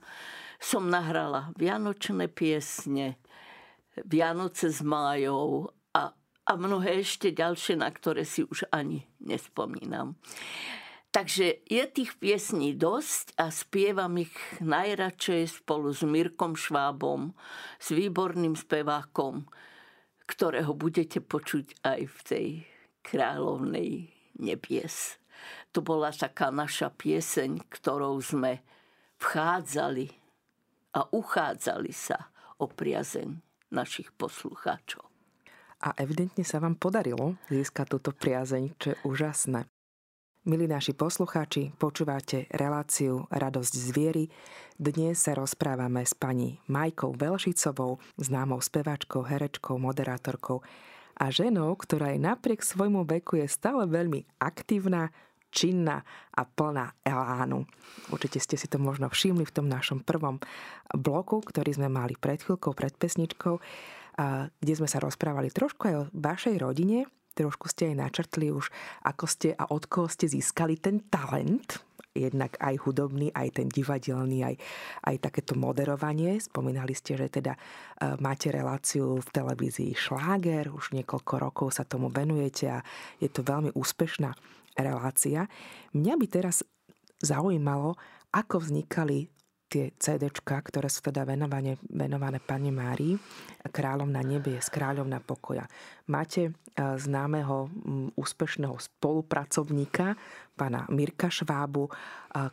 som 0.64 0.88
nahrala 0.88 1.52
vianočné 1.60 2.32
piesne, 2.32 3.20
Vianoce 3.94 4.74
s 4.74 4.82
májou 4.82 5.70
a, 5.94 6.16
a 6.18 6.52
mnohé 6.58 7.06
ešte 7.06 7.30
ďalšie, 7.30 7.78
na 7.78 7.94
ktoré 7.94 8.26
si 8.26 8.42
už 8.42 8.66
ani 8.74 9.06
nespomínam. 9.22 10.18
Takže 11.14 11.62
je 11.70 11.84
tých 11.94 12.18
piesní 12.18 12.74
dosť 12.74 13.38
a 13.38 13.54
spievam 13.54 14.18
ich 14.18 14.34
najradšej 14.66 15.62
spolu 15.62 15.94
s 15.94 16.02
Mirkom 16.02 16.58
Švábom, 16.58 17.38
s 17.78 17.94
výborným 17.94 18.58
spevákom, 18.58 19.46
ktorého 20.26 20.72
budete 20.74 21.20
počuť 21.20 21.84
aj 21.84 22.02
v 22.08 22.20
tej 22.24 22.48
kráľovnej 23.04 24.08
nebies. 24.40 25.20
To 25.76 25.84
bola 25.84 26.14
taká 26.14 26.54
naša 26.54 26.94
pieseň, 26.94 27.68
ktorou 27.68 28.16
sme 28.24 28.64
vchádzali 29.20 30.08
a 30.94 31.02
uchádzali 31.10 31.92
sa 31.92 32.32
o 32.62 32.70
priazeň 32.70 33.30
našich 33.74 34.14
poslucháčov. 34.14 35.04
A 35.84 35.92
evidentne 36.00 36.48
sa 36.48 36.64
vám 36.64 36.80
podarilo 36.80 37.36
získať 37.52 38.00
túto 38.00 38.16
priazeň, 38.16 38.64
čo 38.80 38.96
je 38.96 38.98
úžasné. 39.04 39.73
Milí 40.44 40.68
naši 40.68 40.92
poslucháči, 40.92 41.72
počúvate 41.80 42.52
reláciu 42.52 43.32
Radosť 43.32 43.74
z 43.80 43.88
viery. 43.96 44.26
Dnes 44.76 45.16
sa 45.16 45.40
rozprávame 45.40 46.04
s 46.04 46.12
pani 46.12 46.60
Majkou 46.68 47.16
Velšicovou, 47.16 48.04
známou 48.20 48.60
speváčkou, 48.60 49.24
herečkou, 49.24 49.80
moderátorkou 49.80 50.60
a 51.16 51.32
ženou, 51.32 51.72
ktorá 51.80 52.12
aj 52.12 52.20
napriek 52.20 52.60
svojmu 52.60 53.08
veku 53.08 53.40
je 53.40 53.48
stále 53.48 53.88
veľmi 53.88 54.28
aktívna, 54.44 55.16
činná 55.48 56.04
a 56.36 56.44
plná 56.44 56.92
elánu. 57.08 57.64
Určite 58.12 58.44
ste 58.44 58.60
si 58.60 58.68
to 58.68 58.84
možno 58.84 59.08
všimli 59.08 59.48
v 59.48 59.56
tom 59.56 59.72
našom 59.72 60.04
prvom 60.04 60.44
bloku, 60.92 61.40
ktorý 61.40 61.72
sme 61.72 61.88
mali 61.88 62.20
pred 62.20 62.44
chvíľkou, 62.44 62.76
pred 62.76 62.92
pesničkou, 62.92 63.64
kde 64.60 64.74
sme 64.76 64.92
sa 64.92 65.00
rozprávali 65.00 65.56
trošku 65.56 65.88
aj 65.88 65.96
o 66.04 66.10
vašej 66.12 66.60
rodine, 66.60 67.08
trošku 67.34 67.70
ste 67.70 67.94
aj 67.94 67.96
načrtli 68.00 68.54
už, 68.54 68.70
ako 69.06 69.26
ste 69.26 69.50
a 69.58 69.70
od 69.74 69.90
koho 69.90 70.08
ste 70.08 70.30
získali 70.30 70.78
ten 70.78 71.02
talent, 71.10 71.82
jednak 72.14 72.54
aj 72.62 72.78
hudobný, 72.86 73.34
aj 73.34 73.58
ten 73.58 73.68
divadelný, 73.68 74.46
aj, 74.46 74.56
aj 75.10 75.16
takéto 75.18 75.58
moderovanie. 75.58 76.38
Spomínali 76.38 76.94
ste, 76.94 77.18
že 77.18 77.42
teda 77.42 77.58
e, 77.58 77.60
máte 78.22 78.54
reláciu 78.54 79.18
v 79.18 79.30
televízii 79.34 79.98
Šláger, 79.98 80.70
už 80.70 80.94
niekoľko 80.94 81.34
rokov 81.42 81.68
sa 81.74 81.84
tomu 81.84 82.14
venujete 82.14 82.70
a 82.70 82.86
je 83.18 83.30
to 83.34 83.42
veľmi 83.42 83.74
úspešná 83.74 84.30
relácia. 84.78 85.50
Mňa 85.98 86.14
by 86.18 86.26
teraz 86.30 86.62
zaujímalo, 87.18 87.98
ako 88.30 88.62
vznikali 88.62 89.30
tie 89.74 89.90
CDčka, 89.98 90.62
ktoré 90.62 90.86
sú 90.86 91.02
teda 91.10 91.26
venované, 91.26 91.82
venované 91.90 92.38
Pane 92.38 92.70
Márii, 92.70 93.18
Kráľom 93.74 94.14
na 94.14 94.22
nebie, 94.22 94.62
s 94.62 94.70
Kráľom 94.70 95.10
na 95.10 95.18
pokoja. 95.18 95.66
Máte 96.14 96.42
e, 96.46 96.52
známeho 96.78 97.74
úspešného 98.14 98.78
spolupracovníka, 98.78 100.14
pána 100.54 100.86
Mirka 100.94 101.34
Švábu, 101.34 101.90
e, 101.90 101.92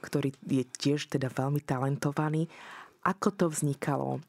ktorý 0.00 0.32
je 0.48 0.64
tiež 0.64 1.12
teda 1.12 1.28
veľmi 1.28 1.60
talentovaný. 1.60 2.48
Ako 3.04 3.36
to 3.36 3.52
vznikalo? 3.52 4.24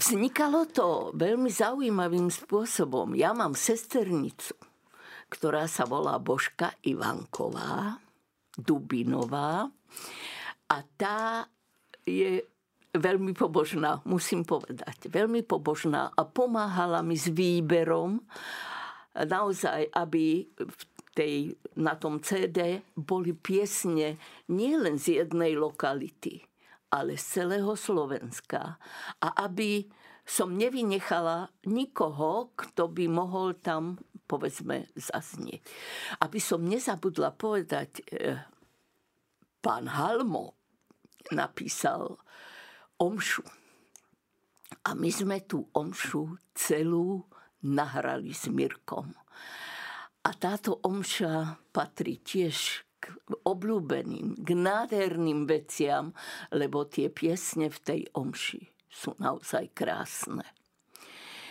Vznikalo 0.00 0.64
to 0.72 1.12
veľmi 1.12 1.52
zaujímavým 1.52 2.32
spôsobom. 2.32 3.12
Ja 3.12 3.36
mám 3.36 3.52
sesternicu, 3.52 4.56
ktorá 5.28 5.68
sa 5.68 5.84
volá 5.84 6.16
Božka 6.16 6.72
Ivanková, 6.80 8.00
Dubinová 8.56 9.68
A 10.70 10.76
tá 10.96 11.44
je 12.10 12.32
veľmi 12.94 13.32
pobožná, 13.38 14.02
musím 14.02 14.42
povedať. 14.42 15.06
Veľmi 15.06 15.46
pobožná 15.46 16.10
a 16.10 16.22
pomáhala 16.26 17.06
mi 17.06 17.14
s 17.14 17.30
výberom 17.30 18.18
naozaj, 19.14 19.90
aby 19.94 20.46
v 20.46 20.82
tej, 21.14 21.34
na 21.78 21.94
tom 21.98 22.22
CD 22.22 22.82
boli 22.94 23.34
piesne 23.34 24.18
nielen 24.50 24.98
z 24.98 25.22
jednej 25.22 25.54
lokality, 25.58 26.42
ale 26.94 27.18
z 27.18 27.42
celého 27.42 27.74
Slovenska. 27.74 28.78
A 29.22 29.28
aby 29.46 29.86
som 30.26 30.54
nevynechala 30.54 31.50
nikoho, 31.66 32.54
kto 32.54 32.86
by 32.86 33.10
mohol 33.10 33.58
tam, 33.58 33.98
povedzme, 34.30 34.86
zaznieť. 34.94 35.62
Aby 36.22 36.38
som 36.38 36.62
nezabudla 36.62 37.34
povedať, 37.34 37.90
eh, 38.14 38.38
pán 39.58 39.90
Halmo 39.90 40.59
napísal 41.28 42.16
omšu. 43.00 43.44
A 44.86 44.96
my 44.96 45.10
sme 45.12 45.44
tú 45.44 45.68
omšu 45.76 46.40
celú 46.56 47.26
nahrali 47.64 48.32
s 48.32 48.48
Mirkom. 48.48 49.12
A 50.20 50.30
táto 50.36 50.80
omša 50.84 51.60
patrí 51.72 52.20
tiež 52.20 52.84
k 53.00 53.04
obľúbeným, 53.48 54.44
k 54.44 54.48
nádherným 54.52 55.48
veciam, 55.48 56.12
lebo 56.52 56.84
tie 56.84 57.08
piesne 57.08 57.72
v 57.72 57.78
tej 57.80 58.00
omši 58.12 58.60
sú 58.92 59.16
naozaj 59.16 59.72
krásne. 59.72 60.44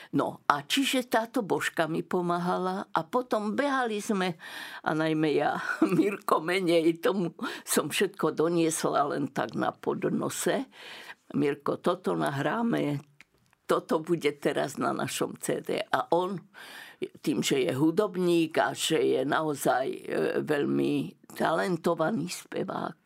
No 0.10 0.42
a 0.50 0.66
čiže 0.66 1.06
táto 1.06 1.46
božka 1.46 1.86
mi 1.86 2.02
pomáhala 2.02 2.90
a 2.90 3.06
potom 3.06 3.54
behali 3.54 4.02
sme, 4.02 4.42
a 4.82 4.98
najmä 4.98 5.38
ja, 5.38 5.62
Mirko 5.98 6.42
menej, 6.42 6.98
tomu 6.98 7.38
som 7.62 7.94
všetko 7.94 8.34
doniesla 8.34 9.06
len 9.14 9.30
tak 9.30 9.54
na 9.54 9.70
podnose. 9.70 10.66
Mirko, 11.38 11.78
toto 11.78 12.18
nahráme, 12.18 13.06
toto 13.70 14.02
bude 14.02 14.34
teraz 14.42 14.82
na 14.82 14.98
našom 14.98 15.38
CD. 15.38 15.78
A 15.78 16.10
on, 16.10 16.42
tým, 17.22 17.46
že 17.46 17.70
je 17.70 17.72
hudobník 17.78 18.58
a 18.58 18.74
že 18.74 18.98
je 18.98 19.22
naozaj 19.22 19.86
e, 19.94 20.02
veľmi 20.42 21.22
talentovaný 21.38 22.34
spevák, 22.34 23.00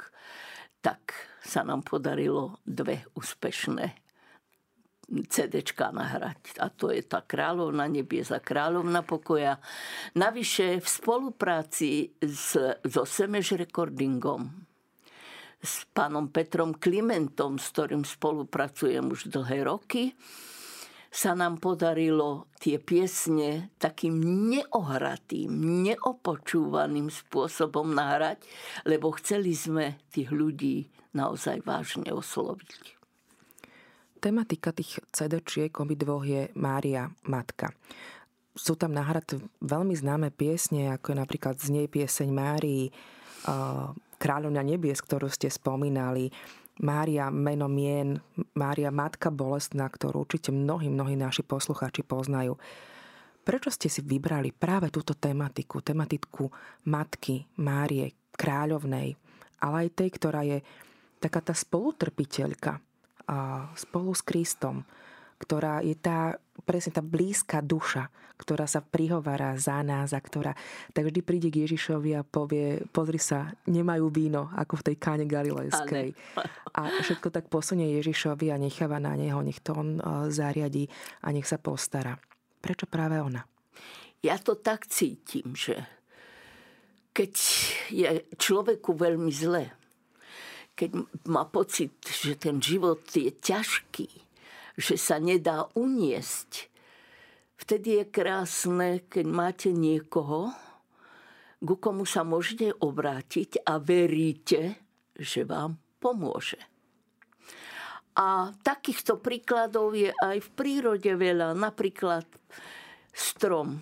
tak 0.80 1.12
sa 1.44 1.68
nám 1.68 1.84
podarilo 1.84 2.64
dve 2.64 3.04
úspešné 3.12 4.03
CDčka 5.10 5.92
nahrať. 5.92 6.58
A 6.64 6.72
to 6.72 6.90
je 6.90 7.04
tá 7.04 7.22
Kráľovna 7.22 7.86
nebies 7.92 8.32
a 8.32 8.40
Kráľovna 8.40 9.04
pokoja. 9.04 9.60
Navyše 10.16 10.80
v 10.80 10.88
spolupráci 10.88 12.16
s, 12.24 12.56
so 12.88 13.04
Semeš 13.04 13.60
Recordingom, 13.60 14.48
s 15.64 15.88
pánom 15.96 16.28
Petrom 16.28 16.76
Klimentom, 16.76 17.56
s 17.56 17.72
ktorým 17.72 18.04
spolupracujem 18.04 19.06
už 19.08 19.32
dlhé 19.32 19.64
roky, 19.64 20.12
sa 21.14 21.38
nám 21.38 21.62
podarilo 21.62 22.50
tie 22.58 22.82
piesne 22.82 23.70
takým 23.78 24.18
neohratým, 24.50 25.54
neopočúvaným 25.86 27.14
spôsobom 27.14 27.94
nahrať, 27.94 28.42
lebo 28.90 29.14
chceli 29.22 29.54
sme 29.54 30.02
tých 30.10 30.34
ľudí 30.34 30.90
naozaj 31.14 31.62
vážne 31.62 32.10
osloviť. 32.10 33.03
Tematika 34.24 34.72
tých 34.72 35.04
CD-čiek 35.12 35.76
obidvoch 35.84 36.24
je 36.24 36.48
Mária 36.56 37.12
Matka. 37.28 37.76
Sú 38.56 38.80
tam 38.80 38.96
nahraté 38.96 39.44
veľmi 39.60 39.92
známe 39.92 40.32
piesne, 40.32 40.96
ako 40.96 41.12
je 41.12 41.18
napríklad 41.20 41.60
z 41.60 41.68
nej 41.76 41.88
pieseň 41.92 42.32
Márii, 42.32 42.88
Kráľovňa 44.24 44.64
nebies, 44.64 45.04
ktorú 45.04 45.28
ste 45.28 45.52
spomínali, 45.52 46.32
Mária 46.80 47.28
meno 47.28 47.68
mien, 47.68 48.16
Mária 48.56 48.96
Matka 48.96 49.28
bolestná, 49.28 49.92
ktorú 49.92 50.24
určite 50.24 50.56
mnohí, 50.56 50.88
mnohí 50.88 51.20
naši 51.20 51.44
poslucháči 51.44 52.08
poznajú. 52.08 52.56
Prečo 53.44 53.76
ste 53.76 53.92
si 53.92 54.00
vybrali 54.00 54.56
práve 54.56 54.88
túto 54.88 55.20
tematiku, 55.20 55.84
tematiku 55.84 56.48
Matky, 56.88 57.44
Márie, 57.60 58.16
Kráľovnej, 58.32 59.20
ale 59.60 59.76
aj 59.84 60.00
tej, 60.00 60.10
ktorá 60.16 60.48
je 60.48 60.64
taká 61.20 61.44
tá 61.44 61.52
spolutrpiteľka, 61.52 62.80
spolu 63.78 64.12
s 64.12 64.22
Kristom, 64.24 64.84
ktorá 65.40 65.84
je 65.84 65.96
tá, 66.00 66.40
presne 66.64 66.96
tá 66.96 67.04
blízka 67.04 67.60
duša, 67.60 68.08
ktorá 68.34 68.68
sa 68.68 68.84
prihovára 68.84 69.56
za 69.56 69.80
nás 69.84 70.12
a 70.12 70.20
ktorá 70.20 70.56
tak 70.92 71.08
vždy 71.08 71.20
príde 71.24 71.48
k 71.52 71.64
Ježišovi 71.68 72.16
a 72.18 72.28
povie, 72.28 72.84
pozri 72.92 73.20
sa, 73.20 73.52
nemajú 73.68 74.08
víno, 74.12 74.52
ako 74.56 74.80
v 74.80 74.86
tej 74.92 74.96
káne 75.00 75.26
galilejskej. 75.28 76.12
A 76.76 76.82
všetko 77.04 77.30
tak 77.32 77.48
posunie 77.48 77.92
Ježišovi 78.00 78.52
a 78.52 78.60
necháva 78.60 79.00
na 79.00 79.16
neho, 79.16 79.40
nech 79.44 79.60
to 79.64 79.76
on 79.76 80.00
zariadí 80.32 80.88
a 81.24 81.32
nech 81.32 81.48
sa 81.48 81.60
postará. 81.60 82.20
Prečo 82.60 82.88
práve 82.88 83.20
ona? 83.20 83.44
Ja 84.24 84.40
to 84.40 84.56
tak 84.56 84.88
cítim, 84.88 85.52
že 85.56 85.84
keď 87.12 87.34
je 87.92 88.10
človeku 88.40 88.96
veľmi 88.96 89.30
zle, 89.30 89.70
keď 90.74 91.06
má 91.30 91.46
pocit, 91.46 91.94
že 92.02 92.34
ten 92.38 92.58
život 92.58 93.06
je 93.14 93.30
ťažký, 93.30 94.10
že 94.78 94.96
sa 94.98 95.22
nedá 95.22 95.70
uniesť, 95.78 96.70
vtedy 97.62 98.02
je 98.02 98.06
krásne, 98.10 99.06
keď 99.06 99.26
máte 99.30 99.70
niekoho, 99.70 100.50
ku 101.64 101.80
komu 101.80 102.04
sa 102.04 102.28
môžete 102.28 102.76
obrátiť 102.84 103.64
a 103.64 103.80
veríte, 103.80 104.76
že 105.16 105.48
vám 105.48 105.80
pomôže. 106.02 106.60
A 108.14 108.52
takýchto 108.62 109.18
príkladov 109.18 109.98
je 109.98 110.12
aj 110.12 110.38
v 110.44 110.50
prírode 110.54 111.10
veľa. 111.18 111.58
Napríklad 111.58 112.28
strom 113.10 113.82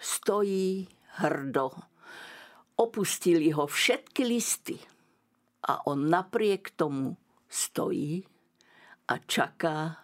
stojí 0.00 0.88
hrdo. 1.20 1.68
Opustili 2.80 3.52
ho 3.52 3.68
všetky 3.68 4.22
listy 4.24 4.80
a 5.62 5.82
on 5.86 6.10
napriek 6.10 6.74
tomu 6.74 7.14
stojí 7.46 8.26
a 9.06 9.18
čaká 9.18 10.02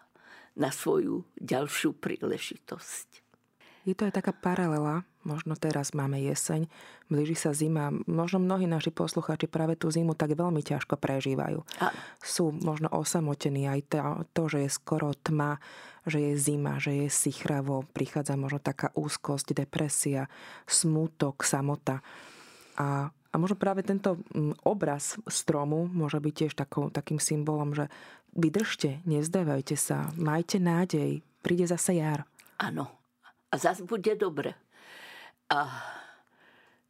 na 0.59 0.71
svoju 0.75 1.23
ďalšiu 1.39 1.95
príležitosť. 1.99 3.29
Je 3.87 3.97
to 3.97 4.05
aj 4.05 4.21
taká 4.21 4.37
paralela, 4.37 5.09
možno 5.25 5.57
teraz 5.57 5.97
máme 5.97 6.21
jeseň, 6.21 6.69
blíži 7.09 7.33
sa 7.33 7.57
zima, 7.57 7.89
možno 8.05 8.37
mnohí 8.37 8.69
naši 8.69 8.93
poslucháči 8.93 9.49
práve 9.49 9.81
tú 9.81 9.89
zimu 9.89 10.13
tak 10.13 10.37
veľmi 10.37 10.61
ťažko 10.61 11.01
prežívajú. 11.01 11.65
A... 11.81 11.89
Sú 12.21 12.53
možno 12.53 12.93
osamotení 12.93 13.65
aj 13.65 13.81
to, 13.89 13.99
to, 14.37 14.43
že 14.53 14.59
je 14.69 14.71
skoro 14.77 15.17
tma, 15.17 15.57
že 16.05 16.21
je 16.21 16.33
zima, 16.37 16.77
že 16.77 17.07
je 17.07 17.09
sichravo, 17.09 17.89
prichádza 17.97 18.37
možno 18.37 18.61
taká 18.61 18.93
úzkosť, 18.93 19.57
depresia, 19.57 20.29
smútok, 20.69 21.41
samota. 21.41 22.05
A 22.77 23.09
a 23.29 23.35
možno 23.37 23.61
práve 23.61 23.85
tento 23.85 24.17
mm, 24.33 24.65
obraz 24.65 25.21
stromu 25.29 25.85
môže 25.85 26.17
byť 26.17 26.35
tiež 26.35 26.53
takou, 26.57 26.89
takým 26.89 27.21
symbolom, 27.21 27.77
že 27.77 27.93
vydržte, 28.33 29.05
nezdávajte 29.05 29.77
sa, 29.77 30.09
majte 30.17 30.57
nádej, 30.57 31.21
príde 31.45 31.69
zase 31.69 32.01
jar. 32.01 32.25
Áno, 32.57 32.89
a 33.53 33.55
zase 33.57 33.85
bude 33.85 34.17
dobre. 34.17 34.57
A 35.49 35.69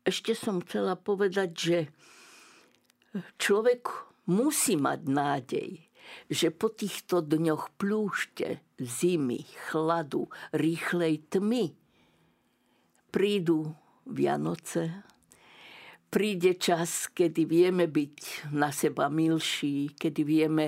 ešte 0.06 0.34
som 0.34 0.62
chcela 0.62 0.94
povedať, 0.98 1.50
že 1.54 1.78
človek 3.38 3.86
musí 4.30 4.74
mať 4.78 5.00
nádej, 5.06 5.70
že 6.30 6.48
po 6.54 6.72
týchto 6.72 7.20
dňoch 7.20 7.76
plúšte, 7.76 8.64
zimy, 8.80 9.44
chladu, 9.68 10.30
rýchlej 10.54 11.28
tmy 11.28 11.76
prídu 13.12 13.74
Vianoce, 14.08 15.04
príde 16.08 16.56
čas, 16.56 17.12
kedy 17.12 17.44
vieme 17.44 17.86
byť 17.86 18.50
na 18.56 18.72
seba 18.72 19.12
milší, 19.12 19.92
kedy 19.92 20.22
vieme 20.24 20.66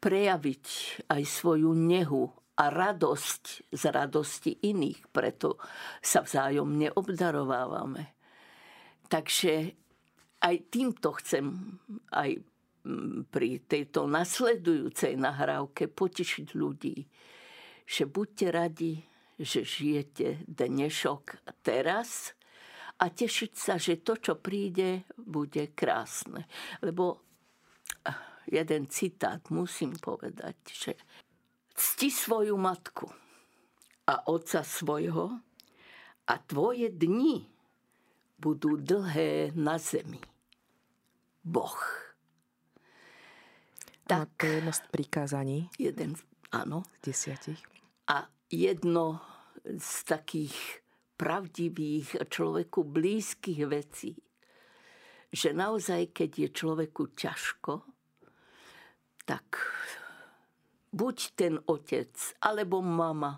prejaviť 0.00 0.66
aj 1.12 1.22
svoju 1.24 1.72
nehu 1.76 2.24
a 2.60 2.64
radosť 2.68 3.72
z 3.72 3.82
radosti 3.88 4.52
iných, 4.68 5.08
preto 5.12 5.60
sa 6.00 6.24
vzájomne 6.24 6.92
obdarovávame. 6.96 8.16
Takže 9.08 9.52
aj 10.40 10.56
týmto 10.72 11.12
chcem 11.20 11.76
aj 12.16 12.40
pri 13.28 13.50
tejto 13.68 14.08
nasledujúcej 14.08 15.16
nahrávke 15.20 15.88
potešiť 15.92 16.48
ľudí, 16.56 17.04
že 17.84 18.08
buďte 18.08 18.46
radi, 18.48 19.04
že 19.36 19.64
žijete 19.64 20.48
dnešok 20.48 21.44
teraz 21.60 22.32
a 23.00 23.04
tešiť 23.08 23.52
sa, 23.56 23.74
že 23.80 24.04
to, 24.04 24.20
čo 24.20 24.36
príde, 24.36 25.08
bude 25.16 25.72
krásne. 25.72 26.44
Lebo 26.84 27.24
eh, 28.04 28.12
jeden 28.52 28.92
citát 28.92 29.40
musím 29.48 29.96
povedať, 29.96 30.56
že 30.68 30.92
cti 31.72 32.12
svoju 32.12 32.60
matku 32.60 33.08
a 34.04 34.28
otca 34.28 34.60
svojho 34.60 35.40
a 36.28 36.34
tvoje 36.44 36.92
dni 36.92 37.48
budú 38.36 38.76
dlhé 38.76 39.56
na 39.56 39.80
zemi. 39.80 40.20
Boh. 41.40 41.80
Tak. 44.04 44.28
To 44.42 44.46
je 44.46 44.58
jedno 44.58 44.72
z 44.72 44.82
prikázaní. 44.90 45.58
Jeden, 45.78 46.18
áno. 46.50 46.82
Z 47.00 47.14
desiatich. 47.14 47.60
A 48.10 48.26
jedno 48.50 49.22
z 49.64 49.90
takých 50.04 50.82
pravdivých 51.20 52.16
človeku 52.32 52.80
blízkych 52.80 53.60
vecí, 53.68 54.16
že 55.28 55.52
naozaj, 55.52 56.16
keď 56.16 56.30
je 56.32 56.48
človeku 56.48 57.12
ťažko, 57.12 57.84
tak 59.28 59.60
buď 60.96 61.16
ten 61.36 61.60
otec 61.68 62.10
alebo 62.40 62.80
mama 62.80 63.36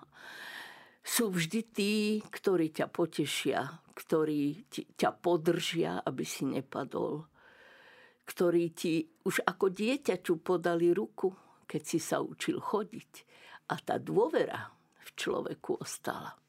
sú 1.03 1.35
vždy 1.35 1.61
tí, 1.75 1.95
ktorí 2.23 2.71
ťa 2.71 2.87
potešia, 2.87 3.67
ktorí 3.99 4.71
ťa 4.95 5.11
podržia, 5.19 6.07
aby 6.07 6.23
si 6.23 6.47
nepadol, 6.47 7.27
ktorí 8.23 8.65
ti 8.71 9.11
už 9.27 9.43
ako 9.43 9.75
dieťaču 9.75 10.39
podali 10.39 10.95
ruku, 10.95 11.35
keď 11.67 11.83
si 11.83 11.99
sa 11.99 12.23
učil 12.23 12.63
chodiť. 12.63 13.13
A 13.69 13.75
tá 13.83 13.99
dôvera 13.99 14.71
v 15.03 15.09
človeku 15.19 15.83
ostala. 15.83 16.42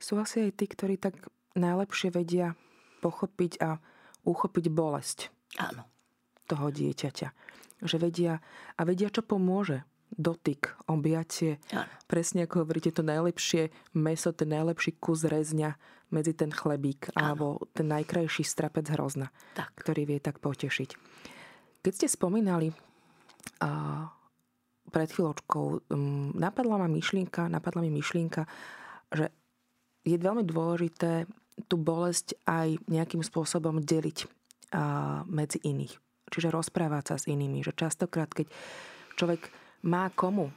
Sú 0.00 0.16
asi 0.16 0.48
aj 0.48 0.56
tí, 0.56 0.64
ktorí 0.64 0.96
tak 0.96 1.28
najlepšie 1.54 2.08
vedia 2.10 2.56
pochopiť 3.04 3.52
a 3.60 3.76
uchopiť 4.24 4.64
bolesť. 4.72 5.28
Áno. 5.60 5.84
Toho 6.48 6.72
dieťaťa. 6.72 7.28
Že 7.84 7.96
vedia 8.00 8.40
a 8.76 8.80
vedia, 8.88 9.12
čo 9.12 9.20
pomôže. 9.20 9.84
Dotyk, 10.10 10.90
objatie. 10.90 11.62
Áno. 11.70 11.86
Presne 12.10 12.48
ako 12.48 12.66
hovoríte, 12.66 12.90
to 12.90 13.06
najlepšie 13.06 13.70
meso, 13.94 14.34
ten 14.34 14.50
najlepší 14.50 14.98
kus 14.98 15.22
rezňa 15.28 15.78
medzi 16.10 16.34
ten 16.34 16.50
chlebík 16.50 17.14
Áno. 17.14 17.22
alebo 17.22 17.46
ten 17.70 17.86
najkrajší 17.86 18.42
strapec 18.42 18.90
hrozna, 18.90 19.30
tak. 19.54 19.70
ktorý 19.78 20.10
vie 20.10 20.18
tak 20.18 20.42
potešiť. 20.42 20.90
Keď 21.80 21.92
ste 21.94 22.08
spomínali 22.10 22.74
a 23.62 24.04
pred 24.90 25.08
chvíľočkou, 25.08 25.64
um, 25.94 26.34
napadla 26.34 26.82
ma 26.82 26.88
myšlienka, 26.90 27.46
napadla 27.46 27.86
mi 27.86 27.94
myšlienka, 27.94 28.42
že 29.14 29.30
je 30.06 30.16
veľmi 30.16 30.44
dôležité 30.46 31.28
tú 31.68 31.76
bolesť 31.76 32.40
aj 32.48 32.80
nejakým 32.88 33.20
spôsobom 33.20 33.84
deliť 33.84 34.24
medzi 35.28 35.58
iných. 35.60 35.98
Čiže 36.30 36.54
rozprávať 36.54 37.04
sa 37.10 37.16
s 37.18 37.26
inými. 37.26 37.60
Že 37.66 37.74
častokrát, 37.74 38.30
keď 38.30 38.48
človek 39.18 39.50
má 39.82 40.08
komu 40.14 40.54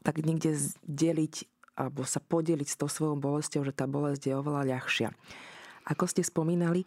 tak 0.00 0.16
niekde 0.20 0.56
zdeliť 0.56 1.46
alebo 1.78 2.04
sa 2.04 2.20
podeliť 2.20 2.68
s 2.68 2.76
tou 2.76 2.92
svojou 2.92 3.16
bolestou, 3.16 3.64
že 3.64 3.72
tá 3.72 3.88
bolesť 3.88 4.28
je 4.28 4.34
oveľa 4.36 4.68
ľahšia. 4.68 5.08
Ako 5.88 6.04
ste 6.04 6.20
spomínali, 6.20 6.84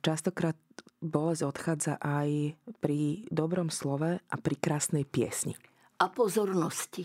častokrát 0.00 0.56
bolesť 1.04 1.42
odchádza 1.44 1.94
aj 2.00 2.56
pri 2.80 3.28
dobrom 3.28 3.68
slove 3.68 4.16
a 4.16 4.34
pri 4.38 4.56
krásnej 4.56 5.04
piesni. 5.04 5.58
A 6.00 6.08
pozornosti 6.08 7.04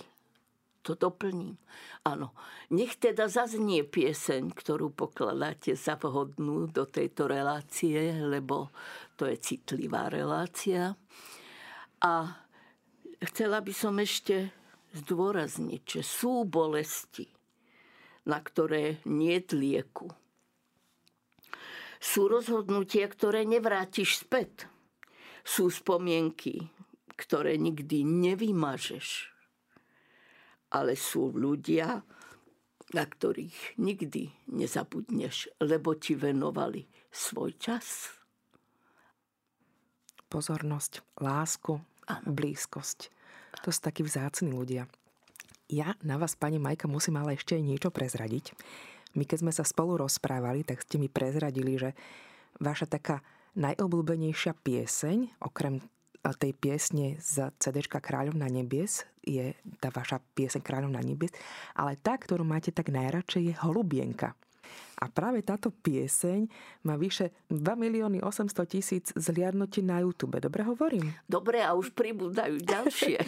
to 0.84 1.00
doplním. 1.00 1.56
Áno, 2.04 2.36
nech 2.76 3.00
teda 3.00 3.32
zaznie 3.32 3.88
pieseň, 3.88 4.52
ktorú 4.52 4.91
pokladáte 4.91 5.80
za 5.80 5.96
vhodnú 5.96 6.67
do 6.67 6.84
tejto 6.84 7.32
relácie, 7.32 8.12
lebo 8.19 8.76
to 9.15 9.26
je 9.26 9.39
citlivá 9.39 10.12
relácia. 10.12 11.00
A 12.04 12.13
chcela 13.24 13.63
by 13.63 13.74
som 13.74 13.96
ešte 13.96 14.52
zdôrazniť, 14.93 15.82
že 16.00 16.02
sú 16.04 16.43
bolesti, 16.43 17.32
na 18.28 18.43
ktoré 18.43 19.00
nie 19.08 19.39
lieku. 19.56 20.12
Sú 22.04 22.28
rozhodnutia, 22.28 23.08
ktoré 23.08 23.48
nevrátiš 23.48 24.28
späť. 24.28 24.67
Sú 25.48 25.72
spomienky, 25.72 26.67
ktoré 27.15 27.56
nikdy 27.56 28.04
nevymažeš 28.04 29.33
ale 30.74 30.98
sú 30.98 31.30
ľudia, 31.30 32.02
na 32.94 33.04
ktorých 33.06 33.78
nikdy 33.78 34.34
nezabudneš, 34.50 35.54
lebo 35.62 35.94
ti 35.94 36.18
venovali 36.18 36.90
svoj 37.14 37.54
čas. 37.62 38.10
Pozornosť, 40.28 41.06
lásku, 41.22 41.78
ano. 42.10 42.26
blízkosť. 42.26 43.14
To 43.62 43.70
sú 43.70 43.80
takí 43.86 44.02
vzácni 44.02 44.50
ľudia. 44.50 44.90
Ja 45.70 45.94
na 46.02 46.18
vás, 46.18 46.34
pani 46.34 46.58
Majka, 46.58 46.90
musím 46.90 47.22
ale 47.22 47.38
ešte 47.38 47.56
niečo 47.62 47.94
prezradiť. 47.94 48.58
My 49.14 49.30
keď 49.30 49.38
sme 49.46 49.54
sa 49.54 49.62
spolu 49.62 50.02
rozprávali, 50.02 50.66
tak 50.66 50.82
ste 50.82 50.98
mi 50.98 51.06
prezradili, 51.06 51.78
že 51.78 51.94
vaša 52.58 52.90
taká 52.90 53.22
najobľúbenejšia 53.54 54.58
pieseň, 54.58 55.38
okrem 55.46 55.86
tej 56.32 56.56
piesne 56.56 57.20
z 57.20 57.52
CD 57.60 57.84
Kráľovna 57.84 58.48
nebies 58.48 59.04
je 59.20 59.52
tá 59.84 59.92
vaša 59.92 60.24
pieseň 60.36 60.64
Kráľovna 60.64 61.04
nebies, 61.04 61.36
ale 61.76 62.00
tá, 62.00 62.16
ktorú 62.16 62.48
máte 62.48 62.72
tak 62.72 62.92
najradšej 62.92 63.52
je 63.52 63.54
Holubienka. 63.60 64.32
A 65.04 65.12
práve 65.12 65.44
táto 65.44 65.68
pieseň 65.70 66.48
má 66.88 66.96
vyše 66.96 67.36
2 67.52 67.60
milióny 67.76 68.24
800 68.24 68.56
tisíc 68.72 69.06
zliadnutí 69.12 69.84
na 69.84 70.00
YouTube. 70.00 70.40
Dobre 70.40 70.64
hovorím? 70.64 71.12
Dobre, 71.28 71.60
a 71.60 71.76
už 71.76 71.92
pribúdajú 71.92 72.64
ďalšie. 72.64 73.20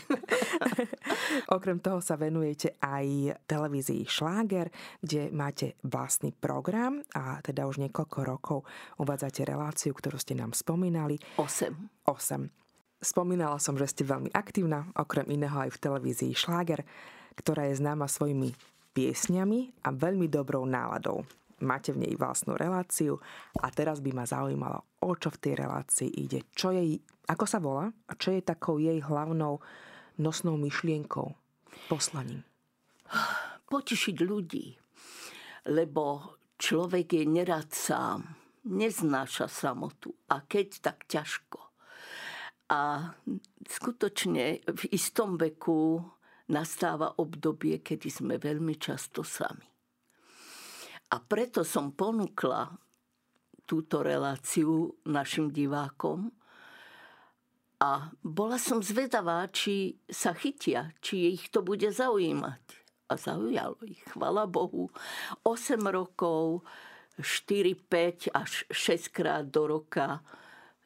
Okrem 1.58 1.84
toho 1.84 2.00
sa 2.00 2.16
venujete 2.16 2.80
aj 2.80 3.36
televízii 3.44 4.08
Šláger, 4.08 4.72
kde 5.04 5.28
máte 5.36 5.76
vlastný 5.84 6.32
program 6.32 7.04
a 7.12 7.44
teda 7.44 7.68
už 7.68 7.84
niekoľko 7.84 8.20
rokov 8.24 8.60
uvádzate 9.02 9.44
reláciu, 9.44 9.92
ktorú 9.92 10.16
ste 10.16 10.38
nám 10.38 10.56
spomínali. 10.56 11.20
8. 11.36 12.08
8. 12.08 12.64
Spomínala 13.06 13.62
som, 13.62 13.78
že 13.78 13.86
ste 13.86 14.02
veľmi 14.02 14.34
aktívna, 14.34 14.89
okrem 14.98 15.30
iného 15.30 15.54
aj 15.54 15.78
v 15.78 15.82
televízii 15.86 16.34
Šláger, 16.34 16.82
ktorá 17.38 17.70
je 17.70 17.78
známa 17.78 18.10
svojimi 18.10 18.50
piesňami 18.98 19.86
a 19.86 19.94
veľmi 19.94 20.26
dobrou 20.26 20.65
náladou. 20.65 21.22
Máte 21.62 21.94
v 21.94 22.02
nej 22.02 22.13
vlastnú 22.18 22.58
reláciu 22.58 23.22
a 23.62 23.70
teraz 23.70 24.02
by 24.02 24.10
ma 24.10 24.26
zaujímalo, 24.26 25.06
o 25.06 25.13
čo 25.13 25.30
v 25.30 25.38
tej 25.38 25.54
relácii 25.54 26.10
ide, 26.18 26.50
čo 26.58 26.74
jej, 26.74 26.98
ako 27.30 27.46
sa 27.46 27.62
volá 27.62 27.86
a 27.86 28.12
čo 28.18 28.34
je 28.34 28.41
takou 28.41 28.82
jej 28.82 28.98
hlavnou 28.98 29.62
nosnou 30.18 30.58
myšlienkou, 30.58 31.30
poslaním. 31.86 32.41
Potešiť 33.70 34.18
ľudí, 34.26 34.74
lebo 35.70 36.34
človek 36.58 37.22
je 37.22 37.24
nerad 37.30 37.70
sám, 37.70 38.26
neznáša 38.65 39.46
samotu 39.46 40.10
a 40.34 40.41
keď 40.41 40.68
tak 40.82 41.06
ťažko 41.06 41.64
a 42.69 43.13
skutočne 43.65 44.65
v 44.65 44.82
istom 44.89 45.38
veku 45.38 46.01
nastáva 46.49 47.17
obdobie, 47.21 47.82
kedy 47.82 48.10
sme 48.10 48.36
veľmi 48.38 48.78
často 48.78 49.21
sami. 49.21 49.65
A 51.13 51.21
preto 51.21 51.62
som 51.62 51.93
ponúkla 51.93 52.73
túto 53.65 54.01
reláciu 54.06 54.93
našim 55.06 55.49
divákom 55.49 56.30
a 57.82 58.10
bola 58.21 58.58
som 58.58 58.82
zvedavá, 58.82 59.45
či 59.51 59.99
sa 60.10 60.34
chytia, 60.34 60.93
či 61.01 61.38
ich 61.38 61.54
to 61.54 61.62
bude 61.62 61.86
zaujímať. 61.86 62.63
A 63.06 63.13
zaujalo 63.21 63.78
ich, 63.86 64.01
chvala 64.10 64.49
Bohu. 64.49 64.89
8 65.45 65.78
rokov, 65.93 66.65
4, 67.21 67.78
5 67.78 68.34
až 68.34 68.65
6 68.73 69.13
krát 69.13 69.45
do 69.45 69.69
roka 69.69 70.25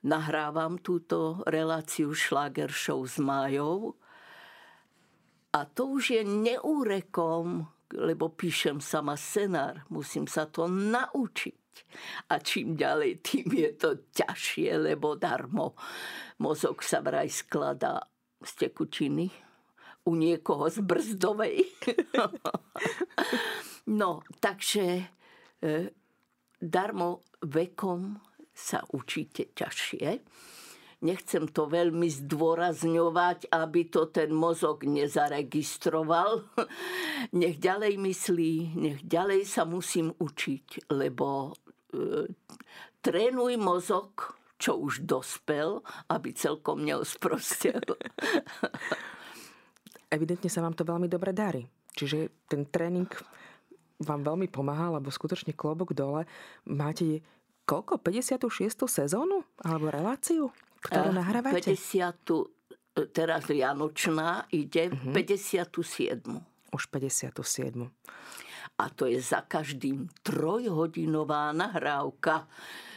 nahrávam 0.04 0.80
túto 0.80 1.44
reláciu 1.48 2.16
Schlager 2.16 2.72
Show 2.72 3.04
s 3.04 3.20
Májou. 3.20 3.96
A 5.50 5.66
to 5.66 5.98
už 5.98 6.14
je 6.16 6.24
neúrekom, 6.24 7.66
lebo 7.98 8.30
píšem 8.30 8.78
sama 8.78 9.18
scenár, 9.18 9.84
musím 9.90 10.30
sa 10.30 10.46
to 10.46 10.70
naučiť. 10.70 11.58
A 12.30 12.38
čím 12.44 12.78
ďalej, 12.78 13.24
tým 13.24 13.48
je 13.50 13.72
to 13.74 13.90
ťažšie, 14.14 14.78
lebo 14.78 15.18
darmo. 15.18 15.74
Mozog 16.44 16.86
sa 16.86 17.02
vraj 17.02 17.32
skladá 17.32 17.98
z 18.40 18.52
tekutiny, 18.68 19.28
u 20.06 20.16
niekoho 20.16 20.70
z 20.70 20.80
brzdovej. 20.80 21.66
no, 24.00 24.24
takže 24.40 24.86
e, 24.96 25.04
darmo 26.62 27.26
vekom 27.46 28.29
sa 28.60 28.84
učíte 28.92 29.56
ťažšie. 29.56 30.20
Nechcem 31.00 31.48
to 31.48 31.72
veľmi 31.72 32.12
zdôrazňovať, 32.12 33.48
aby 33.56 33.88
to 33.88 34.12
ten 34.12 34.36
mozog 34.36 34.84
nezaregistroval. 34.84 36.44
Nech 37.40 37.56
ďalej 37.56 37.96
myslí, 37.96 38.76
nech 38.76 39.00
ďalej 39.08 39.48
sa 39.48 39.64
musím 39.64 40.12
učiť, 40.12 40.92
lebo 40.92 41.56
e, 41.96 42.28
trénuj 43.00 43.56
mozog, 43.56 44.36
čo 44.60 44.76
už 44.76 45.08
dospel, 45.08 45.80
aby 46.12 46.36
celkom 46.36 46.84
neosprostel. 46.84 47.80
Evidentne 50.16 50.52
sa 50.52 50.60
vám 50.60 50.76
to 50.76 50.84
veľmi 50.84 51.08
dobre 51.08 51.32
darí. 51.32 51.64
Čiže 51.96 52.44
ten 52.52 52.68
tréning 52.68 53.08
vám 54.04 54.24
veľmi 54.24 54.52
pomáha, 54.52 55.00
lebo 55.00 55.12
skutočne 55.12 55.56
klobok 55.56 55.96
dole 55.96 56.28
máte 56.68 57.24
koľko? 57.70 58.02
56. 58.02 58.90
sezónu? 58.90 59.46
Alebo 59.62 59.94
reláciu? 59.94 60.50
Ktorú 60.82 61.14
nahrávate? 61.14 61.70
50. 61.70 63.14
Teraz 63.14 63.46
Vianočná 63.46 64.50
ide 64.50 64.90
uh-huh. 64.90 65.14
57. 65.14 66.26
Už 66.74 66.84
57. 66.90 67.86
A 68.80 68.86
to 68.90 69.06
je 69.06 69.22
za 69.22 69.46
každým 69.46 70.10
trojhodinová 70.26 71.54
nahrávka. 71.54 72.50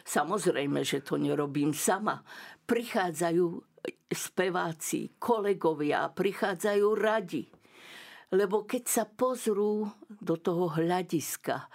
Samozrejme, 0.08 0.80
že 0.86 1.04
to 1.04 1.20
nerobím 1.20 1.76
sama. 1.76 2.24
Prichádzajú 2.64 3.46
speváci, 4.08 5.18
kolegovia, 5.18 6.06
prichádzajú 6.10 6.86
radi. 6.94 7.44
Lebo 8.32 8.64
keď 8.64 8.82
sa 8.88 9.04
pozrú 9.04 9.90
do 10.08 10.38
toho 10.38 10.70
hľadiska, 10.72 11.68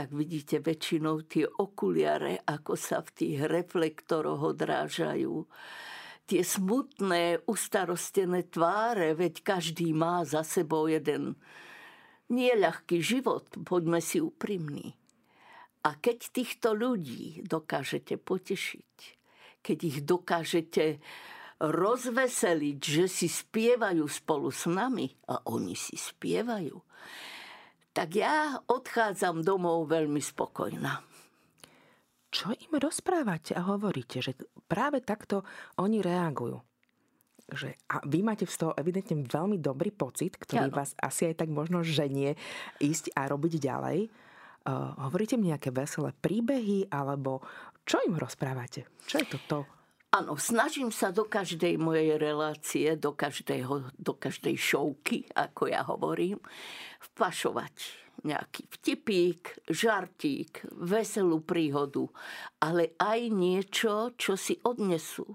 tak 0.00 0.16
vidíte 0.16 0.64
väčšinou 0.64 1.28
tie 1.28 1.44
okuliare, 1.44 2.40
ako 2.48 2.72
sa 2.72 3.04
v 3.04 3.12
tých 3.12 3.44
reflektoroch 3.44 4.56
odrážajú. 4.56 5.44
Tie 6.24 6.40
smutné, 6.40 7.44
ustarostené 7.44 8.48
tváre, 8.48 9.12
veď 9.12 9.44
každý 9.44 9.92
má 9.92 10.24
za 10.24 10.40
sebou 10.40 10.88
jeden 10.88 11.36
nieľahký 12.32 12.96
život, 13.04 13.44
poďme 13.60 14.00
si 14.00 14.24
úprimní. 14.24 14.96
A 15.84 15.92
keď 16.00 16.32
týchto 16.32 16.72
ľudí 16.72 17.44
dokážete 17.44 18.16
potešiť, 18.16 18.96
keď 19.60 19.78
ich 19.84 19.98
dokážete 20.00 20.84
rozveseliť, 21.60 22.80
že 22.80 23.04
si 23.04 23.28
spievajú 23.28 24.08
spolu 24.08 24.48
s 24.48 24.64
nami 24.64 25.12
a 25.28 25.44
oni 25.44 25.76
si 25.76 26.00
spievajú, 26.00 26.88
tak 27.90 28.14
ja 28.14 28.58
odchádzam 28.70 29.42
domov 29.42 29.90
veľmi 29.90 30.22
spokojná. 30.22 31.02
Čo 32.30 32.54
im 32.54 32.78
rozprávate 32.78 33.58
a 33.58 33.66
hovoríte, 33.66 34.22
že 34.22 34.38
práve 34.70 35.02
takto 35.02 35.42
oni 35.82 35.98
reagujú? 35.98 36.62
Že, 37.50 37.74
a 37.90 38.06
vy 38.06 38.22
máte 38.22 38.46
z 38.46 38.54
toho 38.62 38.72
evidentne 38.78 39.26
veľmi 39.26 39.58
dobrý 39.58 39.90
pocit, 39.90 40.38
ktorý 40.38 40.70
ano. 40.70 40.78
vás 40.78 40.94
asi 41.02 41.34
aj 41.34 41.42
tak 41.42 41.50
možno 41.50 41.82
ženie 41.82 42.38
ísť 42.78 43.10
a 43.18 43.26
robiť 43.26 43.58
ďalej. 43.58 44.06
Uh, 44.62 44.94
hovoríte 45.10 45.34
mi 45.34 45.50
nejaké 45.50 45.74
veselé 45.74 46.14
príbehy, 46.14 46.86
alebo 46.94 47.42
čo 47.82 47.98
im 48.06 48.14
rozprávate? 48.14 48.86
Čo 49.10 49.18
je 49.18 49.26
to 49.26 49.38
to? 49.50 49.60
Áno, 50.10 50.34
snažím 50.34 50.90
sa 50.90 51.14
do 51.14 51.22
každej 51.22 51.78
mojej 51.78 52.18
relácie, 52.18 52.98
do, 52.98 53.14
každého, 53.14 53.94
do 53.94 54.12
každej 54.18 54.58
šovky, 54.58 55.30
ako 55.38 55.70
ja 55.70 55.86
hovorím, 55.86 56.42
vpašovať 57.14 57.74
nejaký 58.26 58.66
vtipík, 58.66 59.70
žartík, 59.70 60.66
veselú 60.74 61.46
príhodu, 61.46 62.10
ale 62.58 62.98
aj 62.98 63.30
niečo, 63.30 64.10
čo 64.18 64.34
si 64.34 64.58
odnesú. 64.66 65.30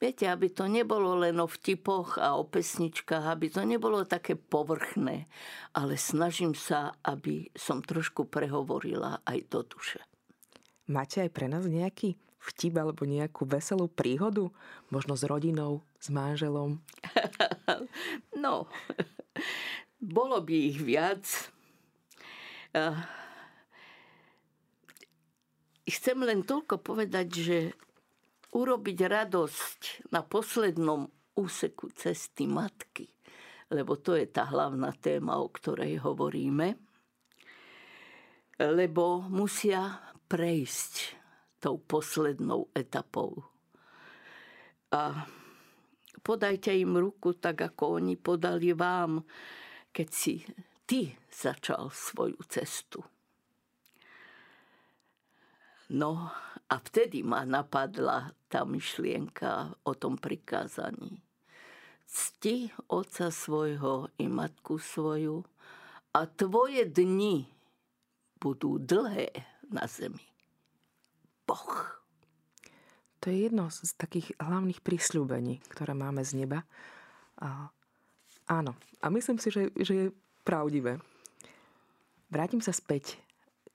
Viete, 0.00 0.32
aby 0.32 0.48
to 0.48 0.64
nebolo 0.64 1.20
len 1.20 1.36
o 1.38 1.46
vtipoch 1.46 2.16
a 2.16 2.40
o 2.40 2.48
pesničkách, 2.48 3.28
aby 3.30 3.52
to 3.52 3.68
nebolo 3.68 4.02
také 4.08 4.32
povrchné, 4.32 5.28
ale 5.76 6.00
snažím 6.00 6.56
sa, 6.56 6.96
aby 7.04 7.52
som 7.52 7.84
trošku 7.84 8.32
prehovorila 8.32 9.20
aj 9.28 9.38
do 9.52 9.60
duše. 9.60 10.00
Máte 10.88 11.20
aj 11.24 11.30
pre 11.36 11.52
nás 11.52 11.68
nejaký 11.68 12.16
vtip 12.44 12.76
alebo 12.76 13.08
nejakú 13.08 13.48
veselú 13.48 13.88
príhodu? 13.88 14.52
Možno 14.92 15.16
s 15.16 15.24
rodinou, 15.24 15.80
s 15.96 16.12
manželom? 16.12 16.84
no, 18.44 18.68
bolo 20.18 20.44
by 20.44 20.54
ich 20.54 20.78
viac. 20.84 21.24
Chcem 25.84 26.18
len 26.20 26.44
toľko 26.44 26.84
povedať, 26.84 27.28
že 27.32 27.58
urobiť 28.54 28.98
radosť 28.98 29.80
na 30.12 30.22
poslednom 30.22 31.10
úseku 31.34 31.90
cesty 31.94 32.46
matky, 32.46 33.10
lebo 33.74 33.98
to 33.98 34.14
je 34.14 34.30
tá 34.30 34.46
hlavná 34.46 34.94
téma, 34.94 35.42
o 35.42 35.50
ktorej 35.50 35.98
hovoríme, 36.02 36.78
lebo 38.62 39.26
musia 39.26 39.98
prejsť 40.30 41.23
tou 41.64 41.80
poslednou 41.80 42.68
etapou. 42.76 43.40
A 44.92 45.24
podajte 46.20 46.76
im 46.76 47.00
ruku 47.00 47.32
tak, 47.40 47.72
ako 47.72 48.04
oni 48.04 48.20
podali 48.20 48.76
vám, 48.76 49.24
keď 49.88 50.08
si 50.12 50.44
ty 50.84 51.16
začal 51.32 51.88
svoju 51.88 52.36
cestu. 52.52 53.00
No 55.96 56.28
a 56.68 56.74
vtedy 56.84 57.24
ma 57.24 57.48
napadla 57.48 58.36
tá 58.52 58.68
myšlienka 58.68 59.72
o 59.88 59.96
tom 59.96 60.20
prikázaní. 60.20 61.24
Cti 62.04 62.68
oca 62.92 63.32
svojho 63.32 64.12
i 64.20 64.28
matku 64.28 64.76
svoju 64.76 65.40
a 66.12 66.28
tvoje 66.28 66.84
dni 66.84 67.48
budú 68.36 68.76
dlhé 68.76 69.32
na 69.72 69.88
zemi. 69.88 70.33
Boh. 71.44 71.72
To 73.24 73.32
je 73.32 73.48
jedno 73.48 73.72
z 73.72 73.88
takých 73.96 74.36
hlavných 74.36 74.84
prísľúbení, 74.84 75.64
ktoré 75.72 75.96
máme 75.96 76.20
z 76.20 76.44
neba. 76.44 76.68
A, 77.40 77.72
áno. 78.44 78.76
A 79.00 79.08
myslím 79.08 79.40
si, 79.40 79.48
že, 79.48 79.72
že 79.80 79.94
je 79.96 80.06
pravdivé. 80.44 81.00
Vrátim 82.28 82.60
sa 82.60 82.76
späť. 82.76 83.16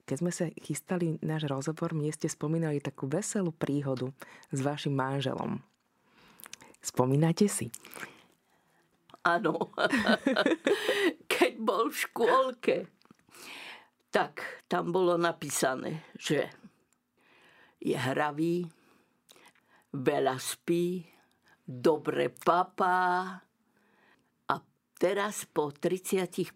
Keď 0.06 0.18
sme 0.22 0.34
sa 0.34 0.50
chystali 0.62 1.18
náš 1.22 1.50
rozhovor, 1.50 1.98
mne 1.98 2.14
ste 2.14 2.30
spomínali 2.30 2.82
takú 2.82 3.06
veselú 3.06 3.54
príhodu 3.54 4.10
s 4.54 4.60
vašim 4.62 4.94
manželom. 4.94 5.62
Spomínate 6.82 7.46
si? 7.50 7.70
Áno. 9.26 9.70
Keď 11.34 11.52
bol 11.62 11.94
v 11.94 11.98
škôlke, 11.98 12.76
tak 14.10 14.66
tam 14.66 14.90
bolo 14.90 15.18
napísané, 15.18 16.02
že 16.18 16.50
je 17.80 17.96
hravý, 17.96 18.68
veľa 19.96 20.36
spí, 20.38 21.08
dobre 21.66 22.30
papá 22.30 23.40
a 24.46 24.56
teraz 25.00 25.48
po 25.50 25.72
35 25.72 26.54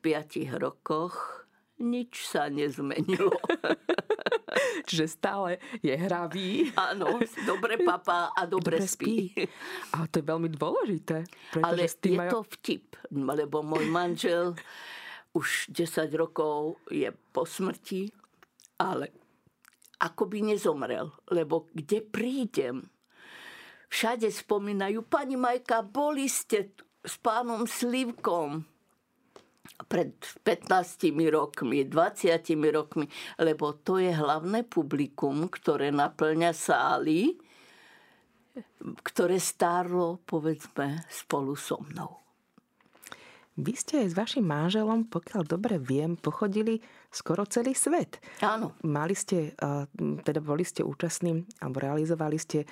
rokoch 0.60 1.48
nič 1.82 2.30
sa 2.30 2.48
nezmenilo. 2.48 3.34
Čiže 4.88 5.06
stále 5.10 5.52
je 5.82 5.96
hravý. 5.96 6.70
Áno, 6.78 7.18
dobre 7.48 7.82
papá 7.82 8.30
a 8.36 8.46
dobre, 8.50 8.78
dobre 8.78 8.88
spí. 8.88 9.32
spí. 9.32 9.48
A 9.96 10.06
to 10.08 10.22
je 10.22 10.26
veľmi 10.26 10.50
dôležité. 10.54 11.26
Ale 11.62 11.88
je 11.88 12.18
majú... 12.20 12.30
to 12.30 12.40
vtip, 12.60 12.96
lebo 13.12 13.66
môj 13.66 13.86
manžel 13.90 14.54
už 15.34 15.74
10 15.74 16.14
rokov 16.14 16.78
je 16.94 17.10
po 17.34 17.44
smrti, 17.44 18.14
ale 18.78 19.10
ako 20.04 20.28
by 20.28 20.40
nezomrel. 20.52 21.16
Lebo 21.32 21.72
kde 21.72 22.04
prídem, 22.04 22.84
všade 23.88 24.28
spomínajú, 24.28 25.08
pani 25.08 25.40
Majka, 25.40 25.80
boli 25.80 26.28
ste 26.28 26.76
s 27.04 27.16
pánom 27.24 27.64
Slivkom 27.64 28.68
pred 29.88 30.16
15 30.44 31.12
rokmi, 31.32 31.88
20 31.88 32.30
rokmi, 32.72 33.06
lebo 33.40 33.74
to 33.80 34.00
je 34.00 34.12
hlavné 34.12 34.68
publikum, 34.68 35.48
ktoré 35.48 35.90
naplňa 35.90 36.52
sály, 36.52 37.36
ktoré 39.02 39.40
stárlo, 39.40 40.22
povedzme, 40.28 41.04
spolu 41.10 41.58
so 41.58 41.82
mnou. 41.82 42.22
Vy 43.54 43.74
ste 43.78 44.02
aj 44.02 44.08
s 44.10 44.18
vašim 44.18 44.46
manželom, 44.46 45.06
pokiaľ 45.10 45.42
dobre 45.46 45.78
viem, 45.78 46.18
pochodili 46.18 46.82
skoro 47.14 47.46
celý 47.46 47.78
svet. 47.78 48.18
Áno. 48.42 48.74
Mali 48.82 49.14
ste, 49.14 49.54
teda 50.26 50.42
boli 50.42 50.66
ste 50.66 50.82
účastní, 50.82 51.46
alebo 51.62 51.78
realizovali 51.78 52.38
ste 52.42 52.66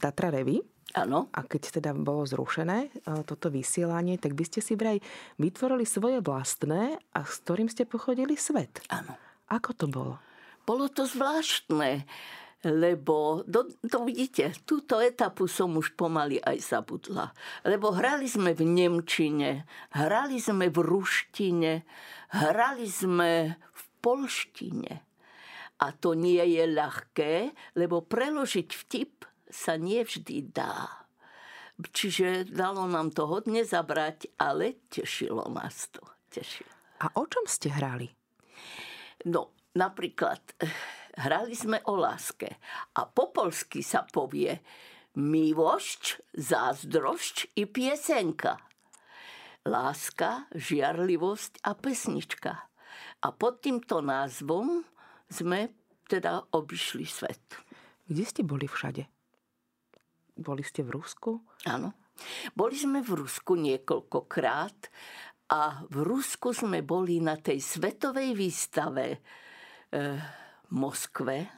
Tatra 0.00 0.32
Revy. 0.32 0.64
Áno. 0.96 1.28
A 1.32 1.44
keď 1.44 1.80
teda 1.80 1.92
bolo 1.96 2.24
zrušené 2.24 2.92
toto 3.28 3.52
vysielanie, 3.52 4.16
tak 4.16 4.32
by 4.32 4.44
ste 4.48 4.64
si 4.64 4.76
vraj 4.76 5.00
vytvorili 5.36 5.84
svoje 5.84 6.24
vlastné 6.24 6.96
a 7.12 7.20
s 7.24 7.40
ktorým 7.44 7.68
ste 7.68 7.84
pochodili 7.84 8.36
svet. 8.36 8.80
Áno. 8.88 9.16
Ako 9.52 9.76
to 9.76 9.86
bolo? 9.88 10.16
Bolo 10.64 10.88
to 10.88 11.04
zvláštne 11.04 12.08
lebo 12.62 13.42
do, 13.42 13.66
to 13.82 14.06
vidíte, 14.06 14.54
túto 14.62 15.02
etapu 15.02 15.50
som 15.50 15.74
už 15.74 15.98
pomaly 15.98 16.38
aj 16.38 16.62
zabudla. 16.62 17.34
Lebo 17.66 17.90
hrali 17.90 18.30
sme 18.30 18.54
v 18.54 18.62
Nemčine, 18.62 19.66
hrali 19.98 20.38
sme 20.38 20.70
v 20.70 20.78
ruštine, 20.78 21.82
hrali 22.38 22.86
sme 22.86 23.58
v 23.58 23.82
polštine. 23.98 24.92
A 25.82 25.90
to 25.90 26.14
nie 26.14 26.38
je 26.38 26.64
ľahké, 26.70 27.34
lebo 27.74 28.06
preložiť 28.06 28.68
vtip 28.70 29.26
sa 29.50 29.74
nevždy 29.74 30.54
dá. 30.54 31.02
Čiže 31.82 32.46
dalo 32.46 32.86
nám 32.86 33.10
to 33.10 33.26
hodne 33.26 33.66
zabrať, 33.66 34.30
ale 34.38 34.86
tešilo 34.86 35.50
nás 35.50 35.90
to. 35.90 35.98
Tešilo. 36.30 36.70
A 37.02 37.10
o 37.18 37.26
čom 37.26 37.42
ste 37.50 37.74
hrali? 37.74 38.06
No, 39.26 39.50
napríklad 39.74 40.38
hrali 41.18 41.52
sme 41.52 41.80
o 41.88 41.96
láske. 41.98 42.48
A 42.96 43.04
po 43.04 43.28
polsky 43.32 43.84
sa 43.84 44.06
povie 44.06 44.56
Milošť, 45.12 46.32
zázdrošť 46.32 47.60
i 47.60 47.68
piesenka. 47.68 48.56
Láska, 49.68 50.48
žiarlivosť 50.56 51.68
a 51.68 51.76
pesnička. 51.76 52.52
A 53.22 53.28
pod 53.36 53.60
týmto 53.60 54.00
názvom 54.00 54.80
sme 55.28 55.68
teda 56.08 56.48
obišli 56.56 57.04
svet. 57.04 57.44
Kde 58.08 58.24
ste 58.24 58.42
boli 58.42 58.64
všade? 58.64 59.04
Boli 60.40 60.64
ste 60.64 60.80
v 60.80 60.96
Rusku? 60.96 61.44
Áno. 61.68 61.92
Boli 62.56 62.76
sme 62.76 63.04
v 63.04 63.24
Rusku 63.24 63.56
niekoľkokrát 63.56 64.78
a 65.52 65.84
v 65.92 65.96
Rusku 66.08 66.56
sme 66.56 66.80
boli 66.80 67.20
na 67.20 67.36
tej 67.36 67.60
svetovej 67.60 68.32
výstave 68.32 69.20
v 69.92 70.41
Moskve, 70.72 71.52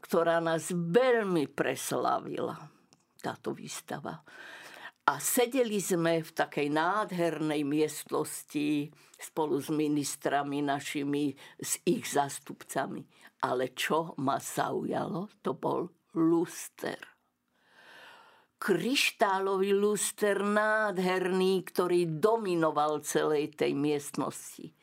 ktorá 0.00 0.40
nás 0.40 0.72
veľmi 0.72 1.52
preslavila, 1.52 2.56
táto 3.20 3.52
výstava. 3.52 4.24
A 5.06 5.22
sedeli 5.22 5.78
sme 5.78 6.18
v 6.18 6.30
takej 6.34 6.66
nádhernej 6.66 7.62
miestnosti 7.62 8.90
spolu 9.14 9.62
s 9.62 9.70
ministrami 9.70 10.66
našimi, 10.66 11.30
s 11.62 11.78
ich 11.86 12.10
zástupcami. 12.10 13.06
Ale 13.46 13.70
čo 13.70 14.18
ma 14.18 14.42
zaujalo, 14.42 15.30
to 15.44 15.54
bol 15.54 15.86
luster. 16.18 16.98
Kryštálový 18.56 19.76
luster 19.76 20.42
nádherný, 20.42 21.62
ktorý 21.70 22.18
dominoval 22.18 23.04
celej 23.04 23.54
tej 23.54 23.76
miestnosti. 23.78 24.74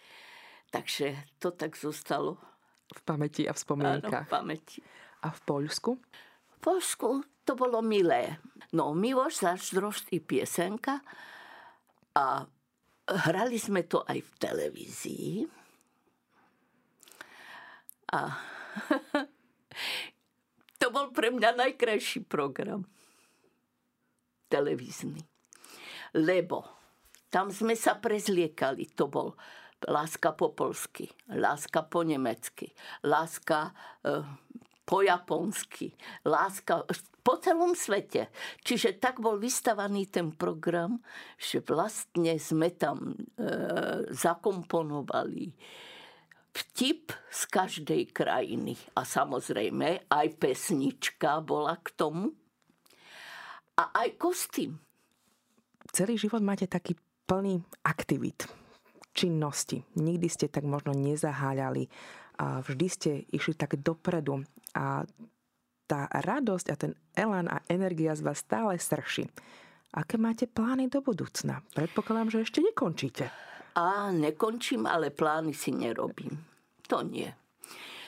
Takže 0.72 1.36
to 1.42 1.52
tak 1.52 1.76
zostalo. 1.76 2.53
V 2.94 3.02
pamäti 3.02 3.50
a 3.50 3.54
v 3.54 3.60
spomienkach. 3.60 4.26
Áno, 4.26 4.30
v 4.30 4.34
pamäti. 4.34 4.80
A 5.26 5.34
v 5.34 5.40
Poľsku? 5.44 5.92
V 5.98 6.58
Poľsku 6.62 7.10
to 7.44 7.58
bolo 7.58 7.84
milé. 7.84 8.40
No, 8.72 8.96
Miloš 8.96 9.44
Zašdrošt 9.44 10.14
i 10.16 10.24
piesenka 10.24 11.04
a 12.16 12.48
hrali 13.28 13.58
sme 13.60 13.84
to 13.84 14.06
aj 14.08 14.20
v 14.24 14.32
televízii. 14.40 15.34
A 18.14 18.22
to 20.80 20.88
bol 20.94 21.10
pre 21.12 21.34
mňa 21.34 21.58
najkrajší 21.58 22.30
program. 22.30 22.86
Televízny. 24.48 25.20
Lebo 26.14 26.64
tam 27.34 27.50
sme 27.50 27.74
sa 27.74 27.98
prezliekali. 27.98 28.94
To 28.94 29.10
bol 29.10 29.34
láska 29.88 30.32
po 30.36 30.52
polsky, 30.54 31.10
láska 31.30 31.84
po 31.88 32.04
nemecky, 32.04 32.72
láska 33.04 33.72
e, 34.04 34.24
po 34.84 35.02
japonsky, 35.02 35.96
láska 36.28 36.84
po 37.24 37.40
celom 37.40 37.72
svete. 37.72 38.28
Čiže 38.62 39.00
tak 39.00 39.24
bol 39.24 39.40
vystavaný 39.40 40.12
ten 40.12 40.36
program, 40.36 41.00
že 41.40 41.64
vlastne 41.64 42.36
sme 42.36 42.76
tam 42.76 43.16
e, 43.16 43.48
zakomponovali 44.12 45.56
vtip 46.54 47.16
z 47.32 47.42
každej 47.50 48.02
krajiny. 48.14 48.78
A 49.00 49.08
samozrejme 49.08 50.06
aj 50.12 50.28
pesnička 50.38 51.42
bola 51.42 51.80
k 51.82 51.88
tomu. 51.98 52.36
A 53.74 53.90
aj 54.06 54.22
kostým. 54.22 54.78
Celý 55.90 56.20
život 56.20 56.46
máte 56.46 56.70
taký 56.70 56.94
plný 57.26 57.64
aktivít, 57.82 58.46
činnosti. 59.14 59.86
Nikdy 59.96 60.28
ste 60.28 60.50
tak 60.50 60.66
možno 60.66 60.92
nezaháľali. 60.98 61.88
A 62.42 62.66
vždy 62.66 62.88
ste 62.90 63.12
išli 63.30 63.54
tak 63.54 63.78
dopredu 63.78 64.42
a 64.74 65.06
tá 65.86 66.10
radosť 66.10 66.68
a 66.74 66.76
ten 66.76 66.98
elán 67.14 67.46
a 67.46 67.62
energia 67.70 68.18
z 68.18 68.26
vás 68.26 68.42
stále 68.42 68.82
srší. 68.82 69.30
Aké 69.94 70.18
máte 70.18 70.50
plány 70.50 70.90
do 70.90 71.06
budúcna? 71.06 71.62
Predpokladám, 71.78 72.34
že 72.34 72.42
ešte 72.42 72.66
nekončíte. 72.66 73.30
A 73.78 74.10
nekončím, 74.10 74.90
ale 74.90 75.14
plány 75.14 75.54
si 75.54 75.70
nerobím. 75.70 76.34
To 76.90 77.06
nie. 77.06 77.30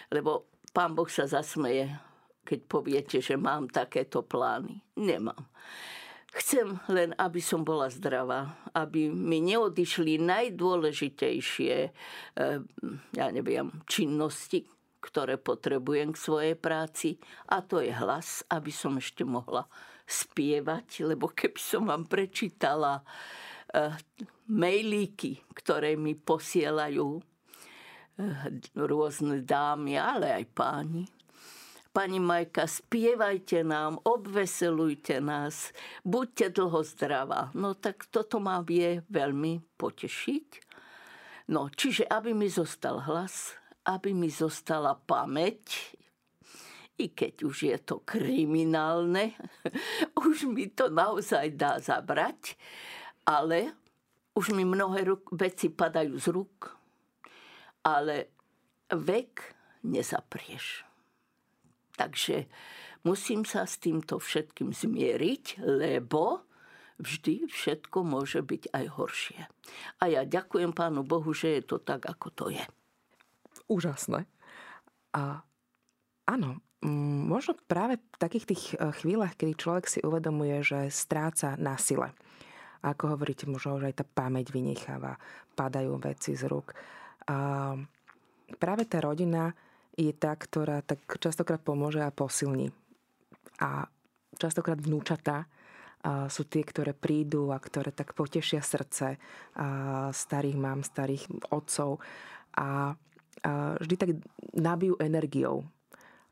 Lebo 0.09 0.49
pán 0.73 0.97
Boh 0.97 1.09
sa 1.09 1.29
zasmeje, 1.29 1.93
keď 2.41 2.59
poviete, 2.65 3.17
že 3.21 3.37
mám 3.37 3.69
takéto 3.69 4.25
plány. 4.25 4.81
Nemám. 4.97 5.45
Chcem 6.35 6.83
len, 6.91 7.15
aby 7.15 7.39
som 7.39 7.63
bola 7.63 7.87
zdravá, 7.87 8.59
aby 8.75 9.07
mi 9.07 9.39
neodišli 9.39 10.19
najdôležitejšie, 10.19 11.75
eh, 11.87 12.59
ja 13.15 13.27
neviem, 13.31 13.71
činnosti, 13.87 14.67
ktoré 15.05 15.37
potrebujem 15.37 16.11
k 16.11 16.17
svojej 16.17 16.55
práci 16.57 17.21
a 17.47 17.61
to 17.61 17.77
je 17.79 17.93
hlas, 17.93 18.41
aby 18.49 18.73
som 18.73 18.97
ešte 18.97 19.21
mohla 19.21 19.69
spievať, 20.09 21.05
lebo 21.05 21.29
keby 21.29 21.61
som 21.61 21.85
vám 21.89 22.09
prečítala 22.09 23.01
uh, 23.01 23.93
mailíky, 24.49 25.41
ktoré 25.53 25.97
mi 25.97 26.13
posielajú 26.13 27.09
uh, 27.17 27.23
rôzne 28.77 29.41
dámy, 29.41 29.97
ale 29.97 30.41
aj 30.41 30.45
páni. 30.53 31.05
Pani 31.95 32.19
Majka, 32.19 32.67
spievajte 32.67 33.63
nám, 33.63 34.03
obveselujte 34.03 35.23
nás, 35.23 35.71
buďte 36.03 36.51
dlho 36.59 36.83
zdravá. 36.83 37.55
No 37.55 37.71
tak 37.71 38.11
toto 38.11 38.43
ma 38.43 38.59
vie 38.59 38.99
veľmi 39.07 39.63
potešiť. 39.79 40.47
No, 41.55 41.71
čiže 41.71 42.03
aby 42.03 42.35
mi 42.35 42.51
zostal 42.51 42.99
hlas, 42.99 43.55
aby 43.87 44.11
mi 44.11 44.27
zostala 44.27 44.91
pamäť, 44.99 45.95
i 46.99 47.15
keď 47.15 47.47
už 47.47 47.57
je 47.63 47.77
to 47.79 48.03
kriminálne, 48.03 49.31
už 50.27 50.51
mi 50.51 50.67
to 50.67 50.91
naozaj 50.91 51.47
dá 51.55 51.79
zabrať, 51.79 52.59
ale 53.23 53.71
už 54.35 54.51
mi 54.51 54.67
mnohé 54.67 55.07
veci 55.31 55.71
padajú 55.71 56.15
z 56.19 56.27
rúk, 56.27 56.75
ale 57.87 58.35
vek 58.91 59.55
nezaprieš. 59.87 60.84
Takže 61.95 62.45
musím 63.07 63.47
sa 63.47 63.63
s 63.63 63.79
týmto 63.79 64.19
všetkým 64.19 64.75
zmieriť, 64.75 65.63
lebo 65.63 66.43
vždy 66.99 67.47
všetko 67.47 67.97
môže 68.07 68.39
byť 68.39 68.71
aj 68.71 68.85
horšie. 68.95 69.39
A 69.99 70.03
ja 70.07 70.23
ďakujem 70.23 70.71
Pánu 70.71 71.03
Bohu, 71.03 71.31
že 71.35 71.59
je 71.59 71.63
to 71.63 71.77
tak, 71.79 72.07
ako 72.07 72.27
to 72.31 72.45
je 72.51 72.63
úžasné. 73.67 74.27
A 75.15 75.43
áno, 76.27 76.59
možno 77.27 77.55
práve 77.67 77.99
v 77.99 78.17
takých 78.19 78.45
tých 78.45 78.63
e, 78.75 78.91
chvíľach, 79.01 79.35
kedy 79.35 79.53
človek 79.55 79.85
si 79.87 79.99
uvedomuje, 80.03 80.61
že 80.61 80.91
stráca 80.91 81.55
na 81.59 81.79
sile. 81.79 82.13
Ako 82.85 83.17
hovoríte, 83.17 83.49
možno 83.49 83.81
že 83.81 83.89
aj 83.89 83.95
tá 84.03 84.05
pamäť 84.05 84.53
vynecháva, 84.53 85.17
padajú 85.57 85.97
veci 85.97 86.37
z 86.37 86.45
rúk. 86.45 86.75
A 87.25 87.73
práve 88.61 88.83
tá 88.85 89.01
rodina 89.01 89.49
je 89.95 90.11
tá, 90.11 90.35
ktorá 90.35 90.83
tak 90.83 91.07
častokrát 91.19 91.63
pomôže 91.63 92.03
a 92.03 92.11
posilní. 92.11 92.69
A 93.63 93.87
častokrát 94.35 94.75
vnúčatá 94.75 95.47
sú 96.27 96.45
tie, 96.45 96.61
ktoré 96.61 96.93
prídu 96.93 97.49
a 97.49 97.57
ktoré 97.57 97.89
tak 97.95 98.13
potešia 98.13 98.59
srdce 98.61 99.17
starých 100.11 100.57
mám, 100.59 100.83
starých 100.85 101.25
otcov. 101.49 102.03
A 102.59 102.93
vždy 103.81 103.95
tak 103.95 104.09
nabijú 104.53 104.99
energiou. 105.01 105.65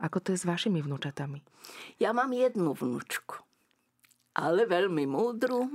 Ako 0.04 0.20
to 0.20 0.36
je 0.36 0.44
s 0.44 0.46
vašimi 0.46 0.84
vnúčatami? 0.84 1.40
Ja 1.96 2.12
mám 2.12 2.36
jednu 2.36 2.76
vnúčku, 2.76 3.40
ale 4.36 4.68
veľmi 4.68 5.08
múdru. 5.08 5.72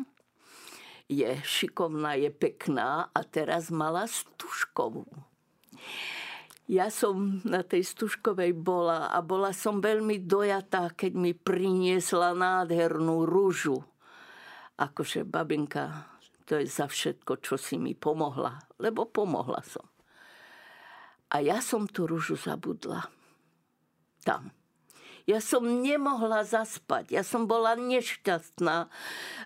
Je 1.08 1.40
šikovná, 1.40 2.20
je 2.20 2.28
pekná 2.28 3.08
a 3.16 3.20
teraz 3.24 3.72
mala 3.72 4.04
stužkovú. 4.04 5.08
Ja 6.68 6.92
som 6.92 7.40
na 7.48 7.64
tej 7.64 7.80
stužkovej 7.80 8.52
bola 8.52 9.08
a 9.08 9.24
bola 9.24 9.56
som 9.56 9.80
veľmi 9.80 10.20
dojatá, 10.28 10.92
keď 10.92 11.12
mi 11.16 11.32
priniesla 11.32 12.36
nádhernú 12.36 13.24
rúžu. 13.24 13.80
Akože 14.76 15.24
babinka, 15.24 16.12
to 16.44 16.60
je 16.60 16.68
za 16.68 16.84
všetko, 16.84 17.40
čo 17.40 17.56
si 17.56 17.80
mi 17.80 17.96
pomohla, 17.96 18.60
lebo 18.76 19.08
pomohla 19.08 19.64
som. 19.64 19.88
A 21.32 21.40
ja 21.40 21.64
som 21.64 21.88
tú 21.88 22.04
rúžu 22.04 22.36
zabudla. 22.36 23.08
Tam. 24.20 24.52
Ja 25.24 25.40
som 25.40 25.64
nemohla 25.64 26.44
zaspať. 26.44 27.16
Ja 27.16 27.24
som 27.24 27.48
bola 27.48 27.80
nešťastná, 27.80 28.92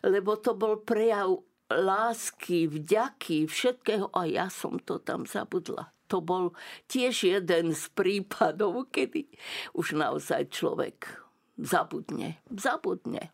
lebo 0.02 0.34
to 0.38 0.58
bol 0.58 0.78
prejav 0.82 1.42
lásky, 1.70 2.66
vďaky, 2.66 3.46
všetkého 3.46 4.10
a 4.10 4.26
ja 4.26 4.46
som 4.50 4.82
to 4.82 4.98
tam 4.98 5.22
zabudla. 5.22 5.90
To 6.12 6.20
bol 6.20 6.52
tiež 6.92 7.24
jeden 7.24 7.72
z 7.72 7.88
prípadov, 7.96 8.92
kedy 8.92 9.32
už 9.72 9.96
naozaj 9.96 10.52
človek 10.52 11.08
zabudne. 11.56 12.44
Zabudne. 12.52 13.32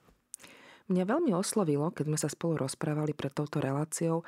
Mňa 0.87 1.05
veľmi 1.05 1.35
oslovilo, 1.35 1.91
keď 1.91 2.05
sme 2.07 2.18
sa 2.22 2.31
spolu 2.31 2.55
rozprávali 2.62 3.18
pred 3.18 3.35
touto 3.35 3.59
reláciou, 3.59 4.22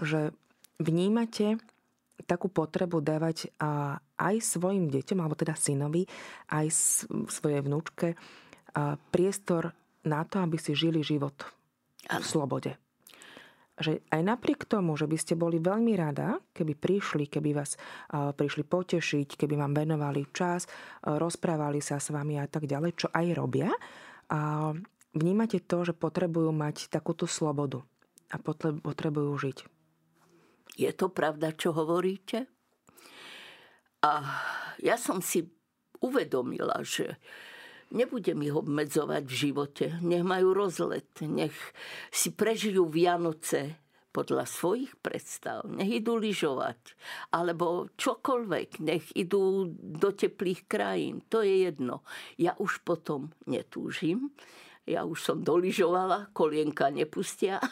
že 0.00 0.32
vnímate 0.80 1.60
takú 2.24 2.48
potrebu 2.48 3.04
dávať 3.04 3.52
aj 4.16 4.34
svojim 4.40 4.88
deťom, 4.88 5.18
alebo 5.20 5.36
teda 5.36 5.52
synovi, 5.52 6.08
aj 6.48 6.66
svojej 7.28 7.60
vnúčke 7.60 8.16
priestor 9.12 9.74
na 10.08 10.24
to, 10.24 10.40
aby 10.40 10.56
si 10.56 10.72
žili 10.72 11.04
život 11.04 11.34
v 12.08 12.24
slobode. 12.24 12.74
Že 13.82 13.98
aj 14.14 14.22
napriek 14.22 14.70
tomu, 14.70 14.94
že 14.94 15.10
by 15.10 15.18
ste 15.18 15.34
boli 15.34 15.58
veľmi 15.58 15.98
rada, 15.98 16.38
keby 16.54 16.78
prišli, 16.78 17.26
keby 17.26 17.50
vás 17.50 17.74
prišli 18.14 18.62
potešiť, 18.62 19.34
keby 19.34 19.58
vám 19.58 19.74
venovali 19.74 20.30
čas, 20.30 20.70
rozprávali 21.02 21.82
sa 21.82 21.98
s 21.98 22.14
vami 22.14 22.38
a 22.38 22.46
tak 22.46 22.70
ďalej, 22.70 22.94
čo 22.94 23.10
aj 23.10 23.26
robia, 23.34 23.74
a 24.30 24.70
vnímate 25.12 25.60
to, 25.60 25.82
že 25.82 25.98
potrebujú 25.98 26.54
mať 26.54 26.88
takúto 26.88 27.26
slobodu 27.26 27.82
a 28.32 28.38
potrebujú 28.80 29.32
žiť. 29.36 29.58
Je 30.78 30.88
to 30.96 31.12
pravda, 31.12 31.52
čo 31.52 31.76
hovoríte? 31.76 32.48
A 34.00 34.24
ja 34.80 34.96
som 34.96 35.20
si 35.20 35.52
uvedomila, 36.00 36.80
že 36.80 37.20
nebudem 37.92 38.40
ich 38.42 38.56
obmedzovať 38.56 39.22
v 39.28 39.34
živote. 39.34 39.86
Nech 40.00 40.24
majú 40.24 40.56
rozlet, 40.56 41.08
nech 41.22 41.54
si 42.08 42.32
prežijú 42.32 42.88
Vianoce 42.88 43.82
podľa 44.12 44.44
svojich 44.44 44.92
predstav. 45.00 45.64
Nech 45.64 46.04
idú 46.04 46.20
lyžovať, 46.20 46.96
alebo 47.32 47.88
čokoľvek. 47.96 48.84
Nech 48.84 49.08
idú 49.16 49.72
do 49.72 50.12
teplých 50.12 50.68
krajín. 50.68 51.24
To 51.32 51.40
je 51.40 51.64
jedno. 51.68 52.04
Ja 52.36 52.52
už 52.60 52.84
potom 52.84 53.32
netúžim. 53.48 54.36
Ja 54.82 55.06
už 55.06 55.22
som 55.22 55.38
doližovala, 55.40 56.34
kolienka 56.36 56.90
nepustia. 56.90 57.62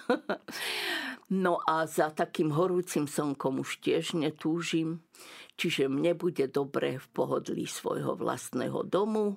no 1.44 1.58
a 1.66 1.84
za 1.84 2.14
takým 2.14 2.54
horúcim 2.54 3.10
slnkom 3.10 3.60
už 3.60 3.82
tiež 3.82 4.16
netúžim. 4.16 5.04
Čiže 5.60 5.92
mne 5.92 6.16
bude 6.16 6.48
dobre 6.48 6.96
v 6.96 7.06
pohodlí 7.12 7.68
svojho 7.68 8.16
vlastného 8.16 8.80
domu 8.88 9.36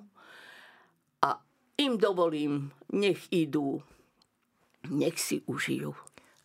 im 1.80 1.98
dovolím, 1.98 2.70
nech 2.92 3.26
idú, 3.30 3.82
nech 4.88 5.18
si 5.18 5.42
užijú. 5.46 5.94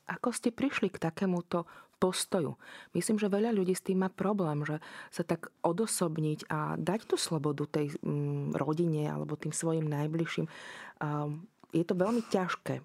Ako 0.10 0.34
ste 0.34 0.50
prišli 0.50 0.90
k 0.90 0.98
takémuto 0.98 1.70
postoju? 2.02 2.58
Myslím, 2.98 3.22
že 3.22 3.30
veľa 3.30 3.54
ľudí 3.54 3.78
s 3.78 3.86
tým 3.86 4.02
má 4.02 4.10
problém, 4.10 4.66
že 4.66 4.82
sa 5.14 5.22
tak 5.22 5.54
odosobniť 5.62 6.50
a 6.50 6.80
dať 6.80 7.06
tú 7.06 7.16
slobodu 7.20 7.70
tej 7.70 7.94
mm, 8.02 8.58
rodine 8.58 9.06
alebo 9.06 9.38
tým 9.38 9.54
svojim 9.54 9.86
najbližším. 9.86 10.50
Je 11.70 11.86
to 11.86 11.94
veľmi 11.94 12.26
ťažké 12.26 12.82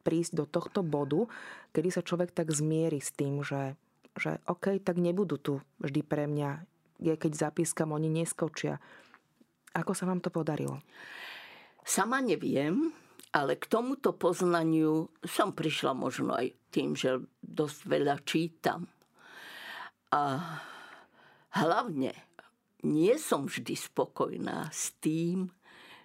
prísť 0.00 0.32
do 0.40 0.44
tohto 0.48 0.80
bodu, 0.80 1.28
kedy 1.76 1.92
sa 1.92 2.00
človek 2.00 2.32
tak 2.32 2.48
zmierí 2.48 2.96
s 2.96 3.12
tým, 3.12 3.44
že 3.44 3.76
že 4.18 4.42
OK, 4.50 4.82
tak 4.82 4.98
nebudú 4.98 5.38
tu 5.38 5.54
vždy 5.78 6.02
pre 6.02 6.26
mňa. 6.26 6.66
Je, 6.98 7.14
keď 7.14 7.48
zapískam, 7.48 7.94
oni 7.94 8.10
neskočia. 8.10 8.82
Ako 9.72 9.94
sa 9.94 10.10
vám 10.10 10.18
to 10.18 10.34
podarilo? 10.34 10.82
Sama 11.88 12.20
neviem, 12.20 12.92
ale 13.32 13.56
k 13.56 13.64
tomuto 13.64 14.12
poznaniu 14.12 15.08
som 15.24 15.56
prišla 15.56 15.96
možno 15.96 16.36
aj 16.36 16.52
tým, 16.68 16.92
že 16.92 17.16
dosť 17.40 17.78
veľa 17.88 18.16
čítam. 18.28 18.84
A 20.12 20.36
hlavne 21.56 22.12
nie 22.84 23.16
som 23.16 23.48
vždy 23.48 23.72
spokojná 23.72 24.68
s 24.68 25.00
tým, 25.00 25.48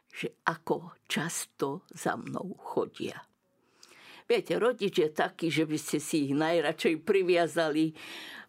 že 0.08 0.40
ako 0.48 0.96
často 1.04 1.84
za 1.92 2.16
mnou 2.16 2.56
chodia. 2.64 3.20
Viete, 4.24 4.56
rodič 4.56 5.04
je 5.04 5.12
taký, 5.12 5.52
že 5.52 5.68
by 5.68 5.76
ste 5.76 6.00
si 6.00 6.32
ich 6.32 6.34
najradšej 6.34 7.04
priviazali 7.04 7.92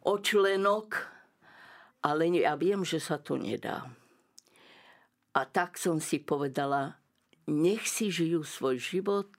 o 0.06 0.22
členok, 0.22 1.02
ale 2.06 2.30
ja 2.30 2.54
viem, 2.54 2.86
že 2.86 3.02
sa 3.02 3.18
to 3.18 3.34
nedá. 3.34 3.82
A 5.34 5.40
tak 5.50 5.74
som 5.82 5.98
si 5.98 6.22
povedala, 6.22 7.03
nech 7.46 7.84
si 7.88 8.08
žijú 8.08 8.44
svoj 8.44 8.80
život, 8.80 9.30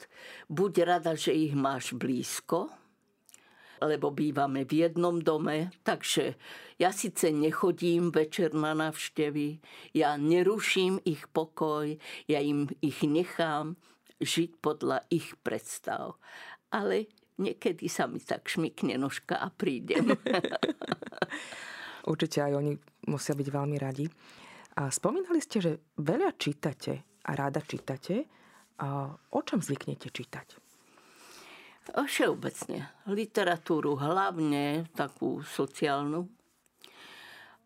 buď 0.49 0.73
rada, 0.85 1.13
že 1.17 1.33
ich 1.33 1.57
máš 1.57 1.93
blízko, 1.97 2.69
lebo 3.81 4.11
bývame 4.11 4.63
v 4.63 4.87
jednom 4.87 5.19
dome, 5.19 5.73
takže 5.83 6.35
ja 6.79 6.95
síce 6.95 7.31
nechodím 7.31 8.11
večer 8.11 8.55
na 8.55 8.71
návštevy, 8.71 9.59
ja 9.93 10.15
neruším 10.15 11.03
ich 11.03 11.27
pokoj, 11.31 11.97
ja 12.29 12.39
im 12.39 12.71
ich 12.79 13.03
nechám, 13.03 13.75
žiť 14.19 14.51
podľa 14.63 15.03
ich 15.11 15.35
predstav. 15.43 16.15
Ale 16.71 17.11
niekedy 17.35 17.91
sa 17.91 18.07
mi 18.07 18.19
tak 18.23 18.47
šmikne 18.47 18.95
nožka 18.95 19.39
a 19.39 19.51
prídem. 19.51 20.15
Určite 22.11 22.45
aj 22.45 22.53
oni 22.53 22.73
musia 23.09 23.33
byť 23.35 23.47
veľmi 23.49 23.77
radi. 23.81 24.05
A 24.75 24.91
spomínali 24.91 25.39
ste, 25.39 25.57
že 25.63 25.71
veľa 25.99 26.35
čítate 26.35 27.14
a 27.25 27.31
rada 27.33 27.61
čítate. 27.65 28.29
O 29.31 29.39
čom 29.41 29.59
zvyknete 29.59 30.13
čítať? 30.13 30.47
Všeobecne. 31.89 33.05
Literatúru 33.09 33.97
hlavne 33.97 34.89
takú 34.93 35.41
sociálnu. 35.41 36.29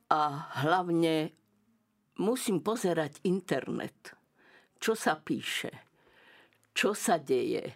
A 0.09 0.21
hlavne 0.65 1.31
musím 2.17 2.63
pozerať 2.63 3.21
internet. 3.27 4.15
Čo 4.79 4.95
sa 4.95 5.19
píše 5.19 5.89
čo 6.79 6.95
sa 6.95 7.19
deje, 7.19 7.75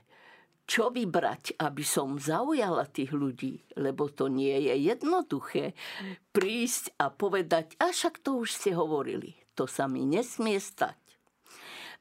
čo 0.63 0.87
vybrať, 0.87 1.59
aby 1.59 1.83
som 1.83 2.15
zaujala 2.15 2.87
tých 2.87 3.11
ľudí, 3.11 3.59
lebo 3.75 4.07
to 4.07 4.31
nie 4.31 4.55
je 4.63 4.79
jednoduché 4.79 5.75
prísť 6.31 6.95
a 7.03 7.11
povedať, 7.11 7.75
a 7.83 7.91
však 7.91 8.23
to 8.23 8.47
už 8.47 8.55
ste 8.55 8.71
hovorili, 8.71 9.35
to 9.59 9.67
sa 9.67 9.91
mi 9.91 10.07
nesmie 10.07 10.55
stať. 10.55 10.95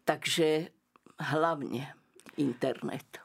Takže 0.03 0.73
hlavne 1.19 1.95
internet. 2.37 3.23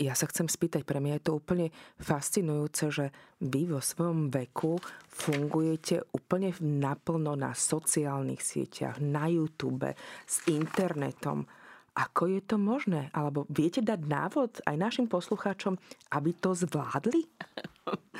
Ja 0.00 0.16
sa 0.16 0.24
chcem 0.26 0.48
spýtať, 0.48 0.88
pre 0.88 0.98
mňa 1.04 1.20
je 1.20 1.24
to 1.28 1.36
úplne 1.36 1.68
fascinujúce, 2.00 2.84
že 2.88 3.06
vy 3.44 3.68
vo 3.68 3.78
svojom 3.78 4.32
veku 4.32 4.80
fungujete 5.06 6.08
úplne 6.16 6.56
naplno 6.58 7.36
na 7.36 7.52
sociálnych 7.52 8.40
sieťach, 8.40 8.98
na 9.04 9.28
YouTube, 9.28 9.92
s 10.24 10.42
internetom 10.48 11.44
ako 11.92 12.24
je 12.24 12.40
to 12.40 12.56
možné? 12.56 13.12
Alebo 13.12 13.44
viete 13.52 13.84
dať 13.84 14.00
návod 14.08 14.50
aj 14.64 14.76
našim 14.80 15.06
poslucháčom, 15.08 15.76
aby 16.16 16.32
to 16.32 16.56
zvládli? 16.56 17.28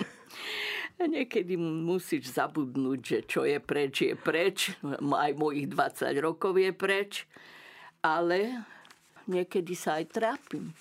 Niekedy 1.03 1.57
musíš 1.59 2.37
zabudnúť, 2.37 3.01
že 3.01 3.18
čo 3.27 3.43
je 3.49 3.59
preč, 3.59 4.07
je 4.07 4.14
preč. 4.14 4.77
Aj 4.85 5.33
mojich 5.35 5.66
20 5.73 6.14
rokov 6.20 6.61
je 6.61 6.70
preč. 6.70 7.25
Ale 8.03 8.66
niekedy 9.30 9.78
sa 9.78 10.03
aj 10.03 10.05
trápim. 10.11 10.74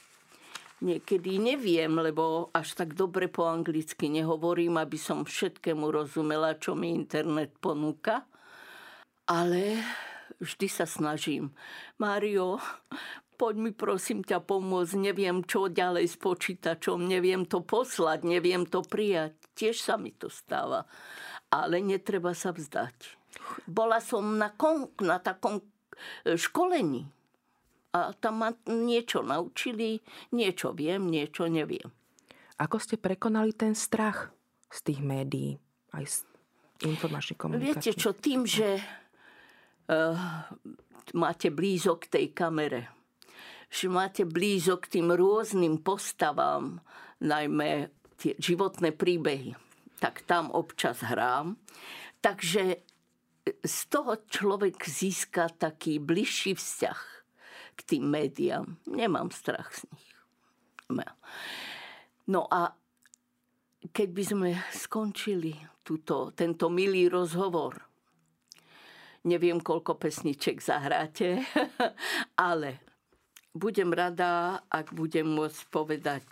Niekedy 0.82 1.38
neviem, 1.38 1.94
lebo 1.94 2.50
až 2.58 2.74
tak 2.74 2.98
dobre 2.98 3.30
po 3.30 3.46
anglicky 3.46 4.10
nehovorím, 4.10 4.82
aby 4.82 4.98
som 4.98 5.22
všetkému 5.22 5.94
rozumela, 5.94 6.58
čo 6.58 6.74
mi 6.74 6.90
internet 6.90 7.54
ponúka. 7.62 8.26
Ale 9.30 9.78
vždy 10.42 10.66
sa 10.66 10.90
snažím. 10.90 11.54
Mário, 12.02 12.58
poď 13.38 13.56
mi 13.62 13.72
prosím 13.78 14.26
ťa 14.26 14.42
pomôcť, 14.42 14.98
neviem 14.98 15.46
čo 15.46 15.70
ďalej 15.70 16.10
s 16.10 16.18
počítačom, 16.18 17.06
neviem 17.06 17.46
to 17.46 17.62
poslať, 17.62 18.26
neviem 18.26 18.66
to 18.66 18.82
prijať. 18.82 19.38
Tiež 19.54 19.78
sa 19.78 20.02
mi 20.02 20.10
to 20.18 20.34
stáva. 20.34 20.90
Ale 21.54 21.78
netreba 21.78 22.34
sa 22.34 22.50
vzdať. 22.50 23.22
Bola 23.70 24.02
som 24.02 24.38
na, 24.42 24.50
kon, 24.58 24.90
na 24.98 25.22
takom 25.22 25.62
školení. 26.26 27.08
A 27.92 28.16
tam 28.16 28.40
ma 28.40 28.56
niečo 28.72 29.20
naučili, 29.20 30.00
niečo 30.32 30.72
viem, 30.72 31.12
niečo 31.12 31.52
neviem. 31.52 31.92
Ako 32.56 32.80
ste 32.80 32.96
prekonali 32.96 33.52
ten 33.52 33.76
strach 33.76 34.32
z 34.72 34.80
tých 34.86 35.00
médií, 35.04 35.60
aj 35.92 36.04
z 36.08 36.18
informačných 36.88 37.40
komunikácií? 37.42 37.76
Viete 37.76 37.92
čo, 37.98 38.16
tým, 38.16 38.48
že 38.48 38.80
uh, 38.80 40.16
máte 41.18 41.52
blízo 41.52 42.00
k 42.00 42.08
tej 42.08 42.26
kamere. 42.32 42.88
Že 43.68 43.88
máte 43.92 44.24
blízo 44.24 44.80
k 44.80 45.00
tým 45.00 45.12
rôznym 45.12 45.84
postavám, 45.84 46.80
najmä 47.20 47.92
tie 48.16 48.38
životné 48.40 48.96
príbehy. 48.96 49.58
Tak 50.00 50.24
tam 50.24 50.48
občas 50.54 51.04
hrám. 51.04 51.60
Takže 52.22 52.91
z 53.46 53.78
toho 53.90 54.22
človek 54.30 54.78
získa 54.86 55.50
taký 55.50 55.98
bližší 55.98 56.54
vzťah 56.54 57.00
k 57.76 57.80
tým 57.84 58.06
médiám. 58.10 58.78
Nemám 58.86 59.34
strach 59.34 59.74
z 59.74 59.88
nich. 59.90 60.10
No 62.28 62.46
a 62.52 62.76
keď 63.90 64.10
by 64.14 64.24
sme 64.24 64.50
skončili 64.76 65.58
túto, 65.82 66.36
tento 66.36 66.70
milý 66.70 67.10
rozhovor, 67.10 67.92
Neviem, 69.22 69.62
koľko 69.62 70.02
pesniček 70.02 70.66
zahráte, 70.66 71.46
ale 72.50 72.82
budem 73.54 73.94
rada, 73.94 74.66
ak 74.66 74.98
budem 74.98 75.30
môcť 75.30 75.62
povedať, 75.70 76.26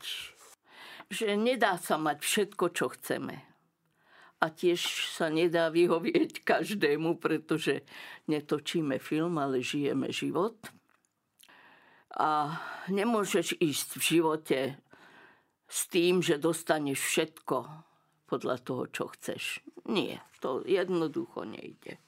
že 1.14 1.38
nedá 1.38 1.78
sa 1.78 2.02
mať 2.02 2.18
všetko, 2.18 2.66
čo 2.74 2.90
chceme. 2.98 3.49
A 4.40 4.48
tiež 4.48 5.12
sa 5.12 5.28
nedá 5.28 5.68
vyhovieť 5.68 6.48
každému, 6.48 7.20
pretože 7.20 7.84
netočíme 8.32 8.96
film, 9.00 9.36
ale 9.36 9.60
žijeme 9.60 10.16
život. 10.16 10.56
A 12.16 12.58
nemôžeš 12.88 13.60
ísť 13.60 13.90
v 14.00 14.04
živote 14.04 14.60
s 15.70 15.86
tým, 15.92 16.24
že 16.24 16.42
dostaneš 16.42 17.00
všetko 17.04 17.58
podľa 18.26 18.58
toho, 18.64 18.84
čo 18.90 19.04
chceš. 19.14 19.62
Nie, 19.86 20.24
to 20.42 20.66
jednoducho 20.66 21.46
nejde. 21.46 22.02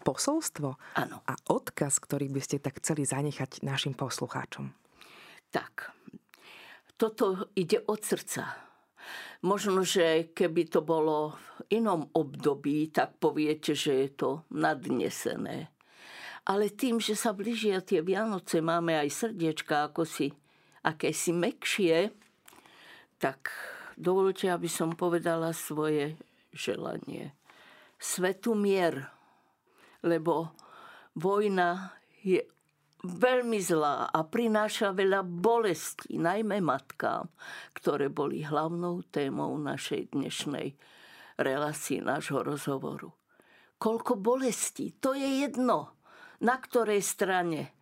Posolstvo 0.00 0.80
Áno. 0.96 1.16
a 1.28 1.34
odkaz, 1.52 2.00
ktorý 2.00 2.32
by 2.32 2.40
ste 2.40 2.56
tak 2.56 2.80
chceli 2.80 3.04
zanechať 3.04 3.60
našim 3.60 3.92
poslucháčom. 3.92 4.72
Tak, 5.52 5.92
toto 6.96 7.52
ide 7.52 7.84
od 7.84 8.00
srdca. 8.00 8.71
Možno, 9.42 9.82
že 9.82 10.30
keby 10.30 10.70
to 10.70 10.86
bolo 10.86 11.34
v 11.34 11.82
inom 11.82 12.06
období, 12.14 12.94
tak 12.94 13.18
poviete, 13.18 13.74
že 13.74 14.06
je 14.06 14.08
to 14.14 14.30
nadnesené. 14.54 15.74
Ale 16.46 16.70
tým, 16.70 17.02
že 17.02 17.18
sa 17.18 17.34
blížia 17.34 17.82
tie 17.82 18.02
Vianoce, 18.02 18.62
máme 18.62 18.98
aj 18.98 19.10
srdiečka 19.10 19.90
ako 19.90 20.06
si 20.06 20.30
akési 20.86 21.34
mekšie, 21.34 22.10
tak 23.18 23.50
dovolte, 23.94 24.50
aby 24.50 24.66
som 24.66 24.94
povedala 24.94 25.54
svoje 25.54 26.18
želanie. 26.50 27.34
Svetu 27.98 28.58
mier, 28.58 29.06
lebo 30.02 30.50
vojna 31.14 31.94
je 32.26 32.42
veľmi 33.02 33.58
zlá 33.58 34.10
a 34.14 34.22
prináša 34.22 34.94
veľa 34.94 35.26
bolestí, 35.26 36.22
najmä 36.22 36.62
matkám, 36.62 37.26
ktoré 37.74 38.06
boli 38.06 38.46
hlavnou 38.46 39.02
témou 39.10 39.58
našej 39.58 40.14
dnešnej 40.14 40.78
relácie, 41.38 41.98
nášho 41.98 42.46
rozhovoru. 42.46 43.10
Koľko 43.82 44.14
bolestí, 44.22 44.94
to 45.02 45.18
je 45.18 45.42
jedno, 45.42 45.98
na 46.46 46.54
ktorej 46.62 47.02
strane, 47.02 47.74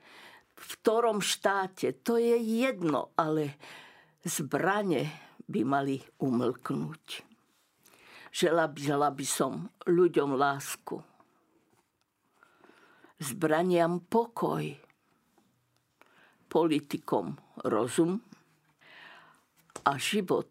v 0.56 0.68
ktorom 0.80 1.20
štáte, 1.20 2.00
to 2.00 2.16
je 2.16 2.40
jedno, 2.40 3.12
ale 3.20 3.60
zbrane 4.24 5.12
by 5.44 5.60
mali 5.64 6.00
umlknúť. 6.20 7.28
Žela 8.32 9.10
by 9.12 9.26
som 9.26 9.68
ľuďom 9.84 10.38
lásku, 10.38 10.96
zbraniam 13.20 14.00
pokoj, 14.00 14.64
politikom 16.51 17.38
rozum 17.62 18.18
a 19.86 19.94
život, 19.94 20.51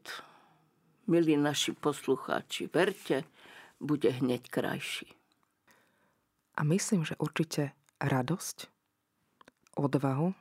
milí 1.12 1.36
naši 1.36 1.76
poslucháči, 1.76 2.72
verte, 2.72 3.28
bude 3.84 4.08
hneď 4.08 4.48
krajší. 4.48 5.12
A 6.56 6.64
myslím, 6.64 7.04
že 7.04 7.20
určite 7.20 7.76
radosť, 8.00 8.72
odvahu 9.76 10.32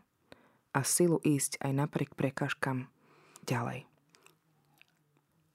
a 0.74 0.80
silu 0.86 1.18
ísť 1.26 1.58
aj 1.62 1.72
napriek 1.74 2.10
prekažkám 2.14 2.86
ďalej. 3.46 3.86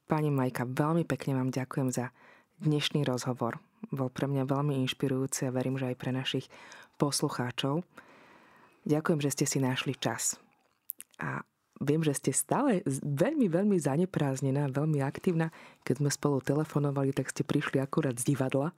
Pani 0.08 0.30
Majka, 0.32 0.68
veľmi 0.68 1.08
pekne 1.08 1.40
vám 1.40 1.50
ďakujem 1.52 1.90
za 1.92 2.12
dnešný 2.60 3.08
rozhovor. 3.08 3.60
Bol 3.92 4.08
pre 4.08 4.28
mňa 4.28 4.48
veľmi 4.48 4.80
inšpirujúci 4.84 5.48
a 5.48 5.56
verím, 5.56 5.80
že 5.80 5.92
aj 5.92 5.98
pre 6.00 6.12
našich 6.16 6.48
poslucháčov. 6.96 7.84
Ďakujem, 8.84 9.20
že 9.24 9.34
ste 9.34 9.46
si 9.48 9.58
našli 9.64 9.96
čas. 9.96 10.36
A 11.20 11.44
viem, 11.80 12.04
že 12.04 12.16
ste 12.16 12.32
stále 12.36 12.84
veľmi, 13.04 13.48
veľmi 13.48 13.78
zaneprázdnená, 13.80 14.72
veľmi 14.72 15.00
aktívna. 15.00 15.56
Keď 15.88 16.04
sme 16.04 16.10
spolu 16.12 16.44
telefonovali, 16.44 17.16
tak 17.16 17.32
ste 17.32 17.48
prišli 17.48 17.80
akurát 17.80 18.16
z 18.20 18.36
divadla 18.36 18.76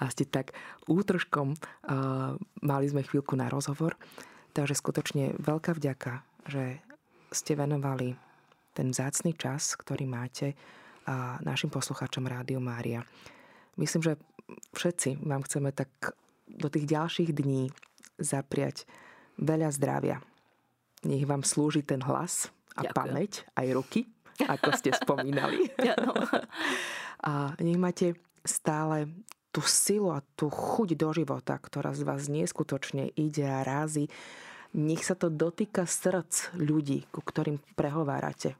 a 0.00 0.04
ste 0.10 0.26
tak 0.26 0.56
útržkom, 0.90 1.54
uh, 1.54 2.34
mali 2.64 2.84
sme 2.90 3.06
chvíľku 3.06 3.38
na 3.38 3.46
rozhovor. 3.46 3.94
Takže 4.54 4.74
skutočne 4.74 5.38
veľká 5.38 5.74
vďaka, 5.76 6.24
že 6.50 6.82
ste 7.30 7.58
venovali 7.58 8.14
ten 8.74 8.90
zácný 8.90 9.34
čas, 9.38 9.78
ktorý 9.78 10.06
máte 10.06 10.54
uh, 10.54 11.38
našim 11.42 11.70
poslucháčom 11.70 12.26
Rádio 12.26 12.58
Mária. 12.58 13.06
Myslím, 13.78 14.02
že 14.02 14.12
všetci 14.74 15.22
vám 15.22 15.42
chceme 15.46 15.70
tak 15.70 15.90
do 16.50 16.68
tých 16.70 16.86
ďalších 16.90 17.30
dní 17.34 17.70
zapriať 18.18 18.86
veľa 19.38 19.68
zdravia. 19.74 20.18
Nech 21.04 21.24
vám 21.28 21.44
slúži 21.44 21.84
ten 21.84 22.00
hlas 22.00 22.48
a 22.74 22.86
Ďakujem. 22.86 22.94
pamäť, 22.96 23.32
aj 23.54 23.66
ruky, 23.76 24.00
ako 24.40 24.68
ste 24.74 24.90
spomínali. 25.02 25.68
a 27.24 27.52
nech 27.60 27.78
máte 27.78 28.16
stále 28.44 29.08
tú 29.54 29.62
silu 29.62 30.10
a 30.10 30.18
tú 30.34 30.50
chuť 30.50 30.98
do 30.98 31.08
života, 31.14 31.54
ktorá 31.54 31.94
z 31.94 32.02
vás 32.02 32.26
neskutočne 32.26 33.14
ide 33.14 33.46
a 33.46 33.62
rázi. 33.62 34.10
Nech 34.74 35.06
sa 35.06 35.14
to 35.14 35.30
dotýka 35.30 35.86
srdc 35.86 36.58
ľudí, 36.58 37.06
ku 37.14 37.22
ktorým 37.22 37.62
prehovárate. 37.78 38.58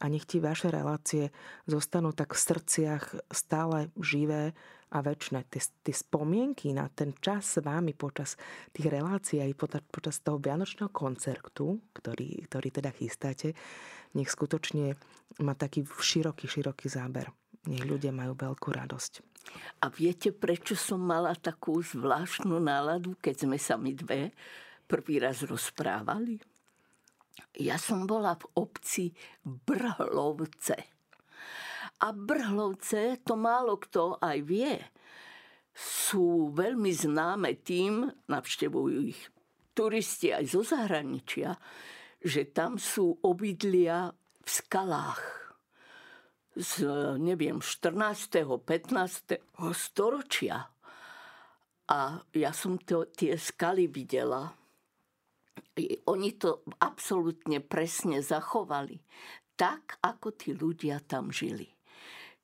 A 0.00 0.08
nech 0.08 0.24
ti 0.24 0.40
vaše 0.40 0.72
relácie 0.72 1.28
zostanú 1.68 2.16
tak 2.16 2.32
v 2.32 2.40
srdciach 2.40 3.04
stále 3.28 3.92
živé 4.00 4.56
a 4.90 4.98
väčšie. 5.04 5.44
Tie, 5.84 5.94
spomienky 5.94 6.74
na 6.74 6.90
ten 6.90 7.14
čas 7.20 7.56
s 7.56 7.62
vámi 7.62 7.94
počas 7.94 8.34
tých 8.74 8.90
relácií 8.90 9.38
aj 9.44 9.52
počas 9.92 10.24
toho 10.24 10.40
Vianočného 10.40 10.90
koncertu, 10.90 11.78
ktorý, 11.94 12.48
ktorý 12.50 12.68
teda 12.74 12.90
chystáte, 12.90 13.54
nech 14.16 14.32
skutočne 14.32 14.98
má 15.44 15.54
taký 15.54 15.86
široký, 15.86 16.50
široký 16.50 16.90
záber. 16.90 17.30
Nech 17.68 17.84
ľudia 17.84 18.10
majú 18.10 18.34
veľkú 18.34 18.72
radosť. 18.72 19.12
A 19.84 19.92
viete, 19.92 20.32
prečo 20.32 20.76
som 20.76 21.00
mala 21.00 21.36
takú 21.36 21.80
zvláštnu 21.80 22.56
náladu, 22.56 23.16
keď 23.20 23.46
sme 23.46 23.58
sa 23.60 23.76
my 23.76 23.92
dve 23.92 24.32
prvý 24.88 25.22
raz 25.22 25.44
rozprávali? 25.46 26.40
Ja 27.58 27.76
som 27.80 28.06
bola 28.06 28.38
v 28.38 28.44
obci 28.56 29.04
Brhlovce 29.44 31.00
a 32.00 32.16
Brhlovce, 32.16 33.20
to 33.20 33.36
málo 33.36 33.76
kto 33.76 34.16
aj 34.24 34.38
vie, 34.40 34.80
sú 35.76 36.50
veľmi 36.56 36.90
známe 36.90 37.60
tým, 37.60 38.08
navštevujú 38.28 38.98
ich 39.04 39.20
turisti 39.76 40.32
aj 40.32 40.44
zo 40.48 40.62
zahraničia, 40.64 41.54
že 42.20 42.48
tam 42.52 42.80
sú 42.80 43.20
obydlia 43.24 44.12
v 44.40 44.48
skalách 44.48 45.20
z, 46.56 46.84
neviem, 47.20 47.62
14. 47.62 48.44
15. 48.64 49.40
storočia. 49.72 50.66
A 51.90 52.00
ja 52.34 52.50
som 52.52 52.76
to, 52.80 53.06
tie 53.08 53.38
skaly 53.38 53.86
videla. 53.86 54.50
Oni 56.08 56.34
to 56.36 56.66
absolútne 56.82 57.62
presne 57.62 58.20
zachovali. 58.24 58.98
Tak, 59.54 60.00
ako 60.00 60.34
tí 60.34 60.56
ľudia 60.56 61.04
tam 61.04 61.28
žili. 61.28 61.68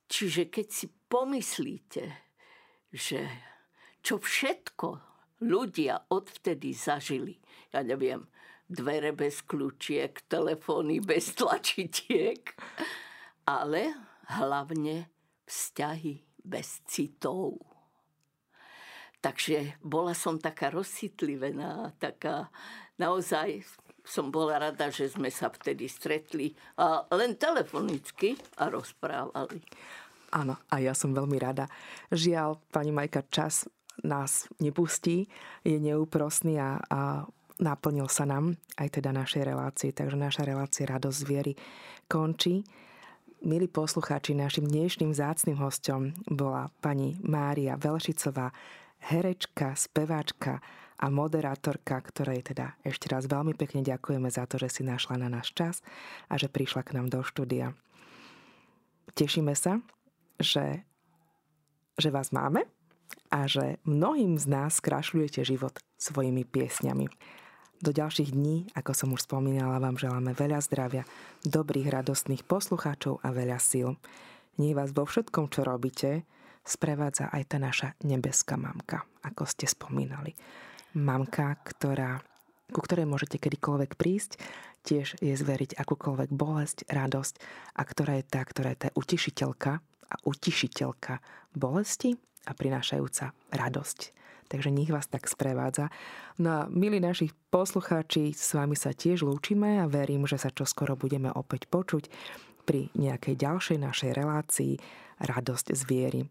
Čiže 0.07 0.47
keď 0.47 0.67
si 0.69 0.87
pomyslíte, 0.87 2.03
že 2.93 3.27
čo 3.99 4.21
všetko 4.21 4.87
ľudia 5.43 6.07
odvtedy 6.07 6.71
zažili, 6.71 7.35
ja 7.75 7.83
neviem, 7.83 8.23
dvere 8.71 9.11
bez 9.11 9.43
kľúčiek, 9.43 10.27
telefóny 10.31 11.03
bez 11.03 11.35
tlačitiek, 11.35 12.55
ale 13.47 13.95
hlavne 14.39 15.11
vzťahy 15.47 16.23
bez 16.43 16.83
citov. 16.87 17.59
Takže 19.23 19.81
bola 19.81 20.13
som 20.13 20.37
taká 20.37 20.69
rozcitlivená, 20.71 21.97
taká 21.97 22.53
naozaj 22.97 23.65
som 24.07 24.31
bola 24.31 24.71
rada, 24.71 24.87
že 24.87 25.11
sme 25.11 25.27
sa 25.27 25.51
vtedy 25.51 25.91
stretli 25.91 26.55
a 26.79 27.03
len 27.11 27.35
telefonicky 27.35 28.39
a 28.57 28.71
rozprávali. 28.71 29.59
Áno, 30.31 30.59
a 30.71 30.75
ja 30.79 30.95
som 30.95 31.15
veľmi 31.15 31.35
rada. 31.39 31.67
Žiaľ, 32.11 32.59
pani 32.71 32.91
Majka, 32.91 33.27
čas 33.31 33.67
nás 34.03 34.47
nepustí, 34.63 35.27
je 35.63 35.75
neúprosný 35.79 36.59
a, 36.59 36.79
a 36.87 37.01
naplnil 37.59 38.07
sa 38.07 38.23
nám 38.27 38.55
aj 38.77 39.01
teda 39.01 39.11
našej 39.11 39.43
relácie, 39.43 39.89
takže 39.91 40.15
naša 40.15 40.43
relácia 40.45 40.85
Radosť 40.87 41.21
viery 41.25 41.53
končí. 42.05 42.63
Milí 43.43 43.69
poslucháči, 43.69 44.33
našim 44.33 44.65
dnešným 44.65 45.13
zácným 45.13 45.57
hostom 45.61 46.13
bola 46.25 46.73
pani 46.81 47.17
Mária 47.21 47.77
Velšicová, 47.77 48.49
herečka, 48.97 49.77
speváčka, 49.77 50.57
a 50.97 51.13
moderátorka, 51.13 52.01
ktorej 52.01 52.53
teda 52.53 52.73
ešte 52.81 53.05
raz 53.13 53.29
veľmi 53.29 53.53
pekne 53.53 53.85
ďakujeme 53.85 54.29
za 54.33 54.49
to, 54.49 54.57
že 54.57 54.81
si 54.81 54.81
našla 54.81 55.21
na 55.21 55.29
náš 55.29 55.53
čas 55.53 55.85
a 56.25 56.41
že 56.41 56.49
prišla 56.49 56.81
k 56.81 56.97
nám 56.97 57.13
do 57.13 57.21
štúdia. 57.21 57.77
Tešíme 59.13 59.53
sa, 59.53 59.77
že, 60.41 60.81
že 62.01 62.09
vás 62.09 62.33
máme 62.33 62.65
a 63.29 63.45
že 63.45 63.77
mnohým 63.85 64.41
z 64.41 64.45
nás 64.49 64.81
skrašľujete 64.81 65.45
život 65.45 65.77
svojimi 66.01 66.45
piesňami. 66.49 67.05
Do 67.77 67.93
ďalších 67.93 68.33
dní, 68.33 68.73
ako 68.73 68.91
som 68.97 69.13
už 69.13 69.29
spomínala, 69.29 69.77
vám 69.77 70.01
želáme 70.01 70.33
veľa 70.33 70.65
zdravia, 70.65 71.05
dobrých, 71.45 71.93
radostných 71.93 72.41
poslucháčov 72.41 73.21
a 73.21 73.29
veľa 73.29 73.61
síl. 73.61 74.01
Nie 74.57 74.73
vás 74.73 74.89
vo 74.97 75.05
všetkom, 75.05 75.53
čo 75.53 75.61
robíte, 75.61 76.25
sprevádza 76.65 77.29
aj 77.29 77.43
tá 77.53 77.57
naša 77.61 77.93
nebeská 78.01 78.57
mamka, 78.57 79.05
ako 79.21 79.45
ste 79.45 79.69
spomínali 79.69 80.33
mamka, 80.95 81.57
ktorá 81.63 82.23
ku 82.71 82.83
ktorej 82.83 83.07
môžete 83.07 83.39
kedykoľvek 83.39 83.95
prísť, 83.95 84.39
tiež 84.83 85.19
je 85.19 85.33
zveriť 85.35 85.75
akúkoľvek 85.79 86.29
bolesť, 86.31 86.87
radosť 86.87 87.33
a 87.75 87.81
ktorá 87.83 88.19
je 88.19 88.25
tá, 88.27 88.41
ktorá 88.43 88.75
je 88.75 88.87
tá 88.87 88.89
utišiteľka 88.95 89.71
a 89.83 90.15
utišiteľka 90.23 91.19
bolesti 91.55 92.15
a 92.47 92.51
prinášajúca 92.55 93.35
radosť. 93.51 93.99
Takže 94.47 94.71
nech 94.71 94.87
vás 94.87 95.11
tak 95.11 95.27
sprevádza. 95.27 95.91
No 96.39 96.63
a 96.63 96.71
milí 96.71 97.03
našich 97.03 97.35
poslucháči, 97.51 98.31
s 98.31 98.55
vami 98.55 98.79
sa 98.79 98.95
tiež 98.95 99.27
lúčime 99.27 99.83
a 99.83 99.91
verím, 99.91 100.23
že 100.23 100.39
sa 100.39 100.47
čoskoro 100.47 100.95
budeme 100.95 101.27
opäť 101.35 101.67
počuť 101.67 102.07
pri 102.63 102.87
nejakej 102.95 103.35
ďalšej 103.35 103.77
našej 103.79 104.11
relácii 104.15 104.73
Radosť 105.17 105.67
z 105.75 105.81
viery. 105.89 106.23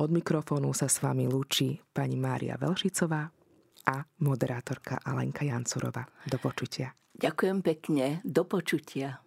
Od 0.00 0.08
mikrofónu 0.10 0.72
sa 0.74 0.90
s 0.90 1.04
vami 1.04 1.28
lúči 1.28 1.78
pani 1.94 2.18
Mária 2.18 2.58
Velšicová 2.58 3.41
a 3.86 4.06
moderátorka 4.22 4.98
Alenka 5.02 5.42
Jancurová. 5.44 6.06
Do 6.26 6.38
počutia. 6.38 6.94
Ďakujem 7.18 7.58
pekne. 7.62 8.06
Do 8.24 8.46
počutia. 8.46 9.22